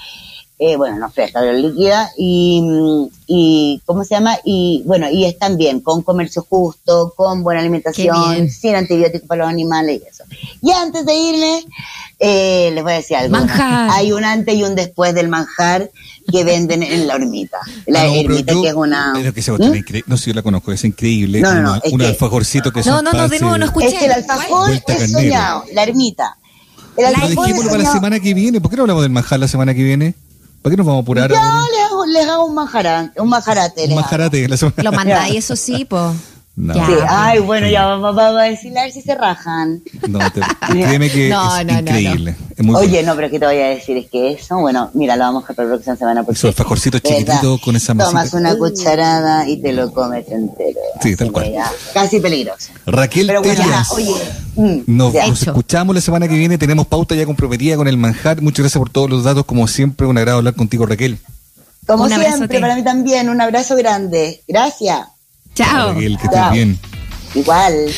Eh, 0.59 0.77
bueno, 0.77 0.97
no 0.97 1.11
fresca, 1.11 1.41
pero 1.41 1.55
líquida, 1.55 2.09
y, 2.17 2.63
y, 3.27 3.83
¿cómo 3.85 4.05
se 4.05 4.15
llama? 4.15 4.37
Y 4.45 4.83
bueno, 4.87 5.11
y 5.11 5.25
están 5.25 5.57
bien, 5.57 5.81
con 5.81 6.03
comercio 6.03 6.47
justo, 6.49 7.13
con 7.17 7.43
buena 7.43 7.61
alimentación, 7.61 8.49
sin 8.49 8.77
antibióticos 8.77 9.27
para 9.27 9.43
los 9.43 9.51
animales 9.53 10.01
y 10.05 10.09
eso. 10.09 10.23
Y 10.63 10.71
antes 10.71 11.05
de 11.05 11.15
irme, 11.17 11.65
eh, 12.21 12.71
les 12.75 12.85
voy 12.85 12.93
a 12.93 12.97
decir 12.97 13.17
algo. 13.17 13.33
Manjar. 13.33 13.91
Hay 13.91 14.13
un 14.13 14.25
antes 14.25 14.55
y 14.55 14.63
un 14.63 14.77
después 14.77 15.13
del 15.15 15.29
manjar 15.29 15.91
que 16.31 16.45
venden 16.45 16.85
en 16.85 17.09
la 17.09 17.17
hormita. 17.17 17.59
La 17.87 18.03
Ah, 18.03 18.07
no, 18.07 18.15
ermita 18.15 18.53
yo- 18.53 18.63
que 18.63 18.69
es 18.69 18.75
una... 18.75 19.13
es 19.21 19.33
que 19.35 19.43
se 19.43 19.51
¿Mm? 19.51 19.83
No 20.07 20.17
sé, 20.17 20.31
yo 20.31 20.35
la 20.35 20.43
conozco, 20.43 20.71
es 20.71 20.85
increíble. 20.85 21.41
No, 21.41 21.55
no, 21.55 21.61
no, 21.63 21.71
Una- 21.73 21.81
es 21.83 21.93
un 21.93 21.99
que- 21.99 22.07
alfajorcito 22.07 22.71
que 22.73 22.83
No, 22.85 23.03
no, 23.03 23.13
no, 23.13 23.29
de 23.29 23.41
nuevo 23.41 23.59
no 23.59 23.65
escuché. 23.65 23.89
Es 23.89 23.95
que 23.95 24.05
el 24.05 24.13
alfajor 24.13 24.71
es 24.71 24.85
carnero. 24.85 25.09
soñado, 25.13 25.65
la 25.75 25.83
ermita. 25.83 26.37
El 26.97 27.03
Lo 27.03 27.09
alfajor 27.09 27.31
es 27.31 27.37
dejémoslo 27.37 27.71
para 27.73 27.83
la 27.83 27.93
semana 27.93 28.21
que 28.21 28.33
viene. 28.35 28.61
¿Por 28.61 28.71
qué 28.71 28.77
no 28.77 28.83
hablamos 28.83 29.03
del 29.03 29.11
manjar 29.11 29.41
la 29.41 29.49
semana 29.49 29.75
que 29.75 29.83
viene? 29.83 30.15
¿Para 30.63 30.73
qué 30.73 30.77
nos 30.77 30.87
vamos 30.87 31.01
a 31.01 31.03
apurar? 31.03 31.31
Ya 31.31 31.43
ahora? 31.43 31.67
les 31.73 31.81
hago, 31.85 32.07
les 32.07 32.29
hago 32.29 32.47
un 32.47 32.55
manjarate, 32.55 33.21
un 33.21 33.29
manjarate. 33.29 33.85
Un 33.89 33.97
la 34.51 34.57
semana 34.57 34.83
Lo 34.83 34.93
mandáis, 34.93 35.45
eso 35.45 35.57
sí, 35.57 35.85
po. 35.85 36.15
No. 36.55 36.75
Ya, 36.75 36.85
Sí, 36.87 36.93
po. 36.93 37.07
ay, 37.09 37.39
bueno, 37.41 37.67
ya 37.67 37.87
vamos, 37.87 38.15
vamos 38.15 38.39
a 38.41 38.45
decirle 38.45 38.81
a 38.81 38.83
ver 38.83 38.93
si 38.93 39.01
se 39.01 39.15
rajan. 39.15 39.83
No, 40.07 40.19
te- 40.31 40.41
créeme 40.71 41.11
que 41.11 41.31
No, 41.31 41.57
es 41.57 41.65
no, 41.67 41.73
no, 41.73 41.79
increíble. 41.81 42.37
Es 42.55 42.63
muy 42.65 42.77
Oye, 42.77 42.89
bueno. 42.91 43.07
no, 43.13 43.17
pero 43.17 43.31
¿qué 43.31 43.41
te 43.41 43.47
voy 43.47 43.57
a 43.57 43.69
decir? 43.69 43.97
Es 43.97 44.11
que 44.11 44.33
eso, 44.33 44.59
bueno, 44.59 44.91
mira, 44.93 45.17
lo 45.17 45.25
vamos 45.25 45.45
a 45.49 45.55
para 45.55 45.67
la 45.69 45.75
próxima 45.77 45.97
semana. 45.97 46.23
Porque, 46.25 46.37
Esos 46.37 46.49
alfajorcitos 46.49 47.01
chiquititos 47.01 47.59
con 47.63 47.75
esa 47.75 47.95
masita. 47.95 48.11
Tomas 48.11 48.35
una 48.35 48.55
cucharada 48.57 49.49
y 49.49 49.63
te 49.63 49.73
lo 49.73 49.91
comes 49.95 50.29
entero. 50.29 50.79
Sí, 51.01 51.17
tal 51.17 51.33
cual. 51.33 51.51
ya, 51.53 51.71
Casi 51.95 52.21
peligroso. 52.21 52.71
Raquel 52.85 53.29
Pero 53.29 53.43
bueno, 53.43 53.65
ya, 53.65 53.85
oye, 53.93 54.15
mm, 54.57 54.79
Nos, 54.87 55.15
nos 55.15 55.43
escuchamos 55.43 55.95
la 55.95 56.03
semana 56.03 56.29
que 56.29 56.35
viene. 56.37 56.59
Tenemos 56.59 56.87
pauta 56.87 57.15
ya 57.15 57.25
comprometida 57.25 57.77
con 57.77 57.89
el 57.89 57.97
manjar. 57.97 58.43
Muchas 58.43 58.65
gracias 58.65 58.79
por 58.79 58.91
todos 58.91 59.09
los 59.09 59.25
datos. 59.25 59.47
Como 59.47 59.67
siempre, 59.69 60.07
un 60.07 60.19
agrado 60.19 60.37
hablar 60.39 60.55
contigo, 60.55 60.85
Raquel. 60.85 61.19
Como 61.87 62.05
Un 62.05 62.11
siempre, 62.11 62.61
para 62.61 62.77
mí 62.77 62.85
también, 62.85 63.31
un 63.31 63.41
abrazo 63.41 63.75
grande. 63.75 64.43
Gracias. 64.47 65.09
Chao. 65.55 65.95
Raquel, 65.95 66.17
que 66.19 66.25
estés 66.25 66.41
Chao. 66.41 66.53
bien. 66.53 66.79
Igual. 67.35 67.93